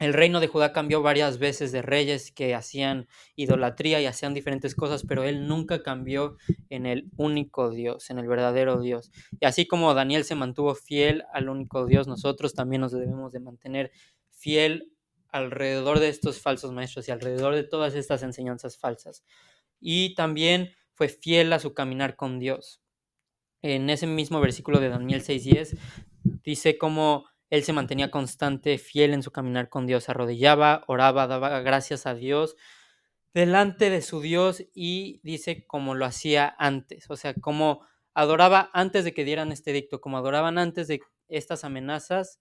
El 0.00 0.12
reino 0.12 0.40
de 0.40 0.48
Judá 0.48 0.72
cambió 0.72 1.02
varias 1.02 1.38
veces 1.38 1.70
de 1.70 1.80
reyes 1.80 2.32
que 2.32 2.54
hacían 2.54 3.06
idolatría 3.36 4.00
y 4.00 4.06
hacían 4.06 4.34
diferentes 4.34 4.74
cosas, 4.74 5.04
pero 5.06 5.22
él 5.22 5.46
nunca 5.46 5.84
cambió 5.84 6.36
en 6.68 6.84
el 6.86 7.10
único 7.16 7.70
Dios, 7.70 8.10
en 8.10 8.18
el 8.18 8.26
verdadero 8.26 8.80
Dios. 8.80 9.12
Y 9.38 9.46
así 9.46 9.66
como 9.66 9.94
Daniel 9.94 10.24
se 10.24 10.34
mantuvo 10.34 10.74
fiel 10.74 11.24
al 11.32 11.48
único 11.48 11.86
Dios, 11.86 12.08
nosotros 12.08 12.54
también 12.54 12.80
nos 12.80 12.90
debemos 12.90 13.32
de 13.32 13.40
mantener 13.40 13.92
fiel 14.30 14.90
alrededor 15.28 16.00
de 16.00 16.08
estos 16.08 16.40
falsos 16.40 16.72
maestros 16.72 17.08
y 17.08 17.12
alrededor 17.12 17.54
de 17.54 17.62
todas 17.62 17.94
estas 17.94 18.24
enseñanzas 18.24 18.76
falsas. 18.76 19.24
Y 19.80 20.14
también 20.14 20.72
fue 20.92 21.08
fiel 21.08 21.52
a 21.52 21.60
su 21.60 21.72
caminar 21.72 22.16
con 22.16 22.40
Dios. 22.40 22.80
En 23.62 23.88
ese 23.90 24.06
mismo 24.06 24.40
versículo 24.40 24.80
de 24.80 24.88
Daniel 24.88 25.22
6:10 25.22 25.76
dice 26.42 26.78
como 26.78 27.26
él 27.50 27.62
se 27.62 27.72
mantenía 27.72 28.10
constante, 28.10 28.78
fiel 28.78 29.14
en 29.14 29.22
su 29.22 29.30
caminar 29.30 29.68
con 29.68 29.86
Dios, 29.86 30.08
arrodillaba, 30.08 30.84
oraba, 30.88 31.26
daba 31.26 31.60
gracias 31.60 32.06
a 32.06 32.14
Dios 32.14 32.56
delante 33.34 33.90
de 33.90 34.00
su 34.00 34.20
Dios 34.20 34.64
y 34.74 35.20
dice 35.24 35.66
como 35.66 35.94
lo 35.94 36.06
hacía 36.06 36.54
antes, 36.58 37.10
o 37.10 37.16
sea, 37.16 37.34
como 37.34 37.84
adoraba 38.14 38.70
antes 38.72 39.04
de 39.04 39.12
que 39.12 39.24
dieran 39.24 39.52
este 39.52 39.72
dicto, 39.72 40.00
como 40.00 40.16
adoraban 40.16 40.56
antes 40.56 40.86
de 40.86 41.00
estas 41.28 41.64
amenazas, 41.64 42.40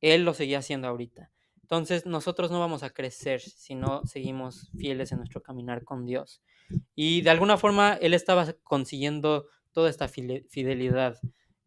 él 0.00 0.24
lo 0.24 0.32
seguía 0.32 0.58
haciendo 0.58 0.88
ahorita. 0.88 1.30
Entonces 1.60 2.06
nosotros 2.06 2.50
no 2.50 2.60
vamos 2.60 2.82
a 2.82 2.90
crecer 2.90 3.40
si 3.40 3.74
no 3.74 4.02
seguimos 4.06 4.70
fieles 4.78 5.12
en 5.12 5.18
nuestro 5.18 5.42
caminar 5.42 5.84
con 5.84 6.06
Dios. 6.06 6.42
Y 6.94 7.20
de 7.22 7.30
alguna 7.30 7.58
forma 7.58 7.94
él 7.94 8.14
estaba 8.14 8.54
consiguiendo 8.62 9.48
toda 9.72 9.90
esta 9.90 10.08
fidelidad 10.08 11.18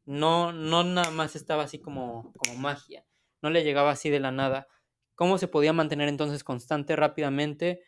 no, 0.10 0.52
no 0.52 0.84
nada 0.84 1.12
más 1.12 1.36
estaba 1.36 1.62
así 1.62 1.78
como, 1.78 2.34
como 2.34 2.56
magia, 2.56 3.06
no 3.44 3.52
le 3.52 3.64
llegaba 3.64 3.92
así 3.92 4.10
de 4.10 4.20
la 4.20 4.32
nada. 4.32 4.68
¿Cómo 5.14 5.38
se 5.38 5.48
podía 5.48 5.72
mantener 5.72 6.10
entonces 6.10 6.44
constante 6.44 6.96
rápidamente? 6.96 7.84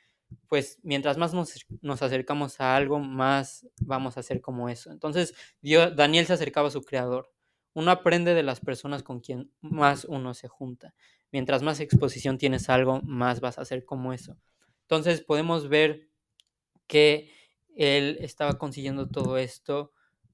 Pues 0.48 0.80
mientras 0.84 1.18
más 1.18 1.34
nos, 1.34 1.66
nos 1.82 2.04
acercamos 2.04 2.62
a 2.62 2.76
algo, 2.76 3.00
más 3.00 3.66
vamos 3.80 4.18
a 4.18 4.20
hacer 4.20 4.40
como 4.40 4.70
eso. 4.70 4.92
Entonces 4.92 5.34
Daniel 5.64 6.28
se 6.28 6.34
acercaba 6.34 6.68
a 6.68 6.72
su 6.72 6.84
creador. 6.84 7.34
Uno 7.74 7.90
aprende 7.90 8.36
de 8.36 8.44
las 8.44 8.60
personas 8.60 9.02
con 9.02 9.20
quien 9.20 9.52
más 9.60 10.06
uno 10.06 10.36
se 10.36 10.48
junta. 10.48 10.94
Mientras 11.32 11.64
más 11.64 11.80
exposición 11.80 12.38
tienes 12.38 12.70
a 12.70 12.76
algo, 12.76 13.02
más 13.02 13.42
vas 13.42 13.58
a 13.58 13.64
hacer 13.64 13.84
como 13.84 14.14
eso. 14.14 14.38
Entonces 14.84 15.22
podemos 15.22 15.70
ver 15.70 16.08
que 16.86 17.32
él 17.76 18.18
estaba 18.22 18.60
consiguiendo 18.60 19.10
todo 19.10 19.40
esto 19.40 19.92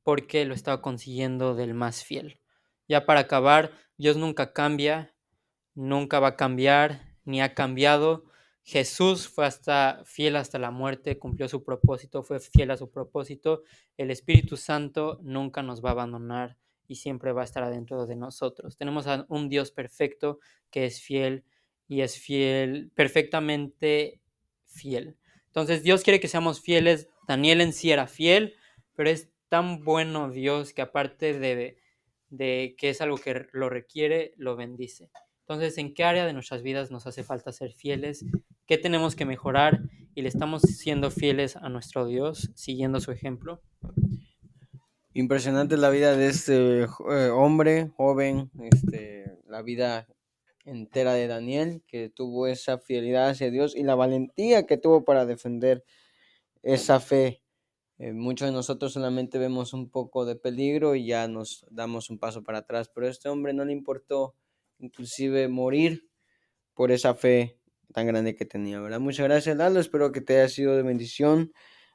porque 0.08 0.46
lo 0.46 0.54
estaba 0.54 0.82
consiguiendo 0.82 1.54
del 1.54 1.74
más 1.74 2.06
fiel. 2.06 2.40
Ya 2.88 3.06
para 3.06 3.20
acabar, 3.20 3.74
Dios 3.98 4.16
nunca 4.16 4.54
cambia, 4.54 5.14
nunca 5.76 6.22
va 6.22 6.30
a 6.30 6.36
cambiar, 6.38 7.18
ni 7.26 7.42
ha 7.42 7.54
cambiado. 7.54 8.24
Jesús 8.64 9.28
fue 9.28 9.46
hasta 9.46 10.02
fiel 10.06 10.38
hasta 10.38 10.60
la 10.60 10.72
muerte, 10.72 11.20
cumplió 11.20 11.50
su 11.50 11.66
propósito, 11.66 12.24
fue 12.24 12.40
fiel 12.40 12.72
a 12.72 12.78
su 12.78 12.90
propósito. 12.90 13.64
El 13.98 14.10
Espíritu 14.10 14.56
Santo 14.56 15.20
nunca 15.24 15.62
nos 15.62 15.84
va 15.84 15.90
a 15.90 15.92
abandonar 15.92 16.58
y 16.88 16.96
siempre 16.96 17.34
va 17.34 17.42
a 17.42 17.44
estar 17.44 17.64
adentro 17.64 18.06
de 18.06 18.16
nosotros. 18.16 18.78
Tenemos 18.78 19.08
a 19.08 19.26
un 19.28 19.50
Dios 19.50 19.72
perfecto 19.72 20.40
que 20.72 20.86
es 20.86 21.02
fiel 21.02 21.44
y 21.90 22.00
es 22.00 22.18
fiel, 22.18 22.94
perfectamente 22.96 24.22
fiel. 24.68 25.18
Entonces 25.48 25.84
Dios 25.84 26.02
quiere 26.02 26.22
que 26.22 26.30
seamos 26.30 26.62
fieles. 26.62 27.10
Daniel 27.28 27.60
en 27.60 27.74
sí 27.74 27.92
era 27.92 28.08
fiel, 28.08 28.56
pero 28.96 29.10
es 29.10 29.34
tan 29.50 29.84
bueno 29.84 30.30
Dios 30.30 30.74
que 30.74 30.82
aparte 30.82 31.38
de, 31.38 31.78
de 32.30 32.76
que 32.78 32.90
es 32.90 33.02
algo 33.02 33.18
que 33.18 33.48
lo 33.52 33.70
requiere, 33.70 34.34
lo 34.38 34.56
bendice. 34.56 35.10
Entonces, 35.42 35.78
¿en 35.78 35.94
qué 35.94 36.04
área 36.04 36.26
de 36.26 36.34
nuestras 36.34 36.62
vidas 36.62 36.92
nos 36.92 37.08
hace 37.08 37.24
falta 37.24 37.54
ser 37.54 37.72
fieles? 37.72 38.26
¿Qué 38.66 38.78
tenemos 38.78 39.16
que 39.16 39.26
mejorar? 39.26 39.80
¿Y 40.14 40.22
le 40.22 40.28
estamos 40.28 40.62
siendo 40.62 41.10
fieles 41.10 41.56
a 41.56 41.70
nuestro 41.70 42.06
Dios, 42.06 42.52
siguiendo 42.54 43.00
su 43.00 43.12
ejemplo? 43.12 43.62
Impresionante 45.14 45.78
la 45.78 45.90
vida 45.90 46.18
de 46.18 46.28
este 46.28 46.82
eh, 46.84 47.30
hombre 47.34 47.90
joven, 47.96 48.52
este, 48.60 49.38
la 49.48 49.62
vida 49.62 50.06
entera 50.66 51.14
de 51.14 51.28
Daniel, 51.28 51.82
que 51.88 52.10
tuvo 52.10 52.48
esa 52.48 52.78
fidelidad 52.78 53.30
hacia 53.30 53.50
Dios 53.50 53.74
y 53.74 53.84
la 53.84 53.96
valentía 53.96 54.68
que 54.68 54.78
tuvo 54.78 55.06
para 55.06 55.26
defender 55.26 55.86
esa 56.62 57.00
fe 57.00 57.42
eh, 58.00 58.14
muchos 58.14 58.48
de 58.48 58.52
nosotros 58.52 58.94
solamente 58.94 59.40
vemos 59.40 59.74
un 59.74 59.90
poco 59.90 60.26
de 60.26 60.36
peligro 60.36 60.96
y 60.96 61.08
ya 61.08 61.28
nos 61.28 61.66
damos 61.72 62.10
un 62.10 62.20
paso 62.20 62.44
para 62.44 62.60
atrás, 62.60 62.90
pero 62.94 63.08
a 63.08 63.10
este 63.10 63.30
hombre 63.30 63.54
no 63.54 63.66
le 63.66 63.74
importó 63.74 64.36
inclusive 64.80 65.48
morir 65.48 66.08
por 66.76 66.92
esa 66.92 67.16
fe 67.16 67.58
tan 67.94 68.06
grande 68.06 68.36
que 68.36 68.46
tenía, 68.46 68.80
¿verdad? 68.80 69.00
Muchas 69.00 69.26
gracias, 69.26 69.58
Lalo, 69.58 69.80
espero 69.80 70.12
que 70.12 70.22
te 70.22 70.38
haya 70.40 70.50
sido 70.50 70.76
de 70.76 70.84
bendición 70.84 71.52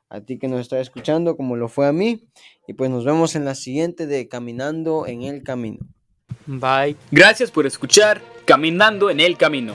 a 0.08 0.20
ti 0.20 0.38
que 0.38 0.48
nos 0.48 0.60
está 0.60 0.80
escuchando, 0.80 1.36
como 1.36 1.56
lo 1.56 1.68
fue 1.68 1.86
a 1.86 1.92
mí, 1.92 2.28
y 2.66 2.74
pues 2.74 2.90
nos 2.90 3.04
vemos 3.04 3.34
en 3.36 3.44
la 3.44 3.54
siguiente 3.54 4.06
de 4.06 4.28
Caminando 4.28 5.06
en 5.06 5.22
el 5.22 5.42
Camino. 5.42 5.78
Bye. 6.46 6.96
Gracias 7.10 7.50
por 7.50 7.66
escuchar 7.66 8.20
Caminando 8.44 9.08
en 9.08 9.20
el 9.20 9.36
Camino. 9.36 9.74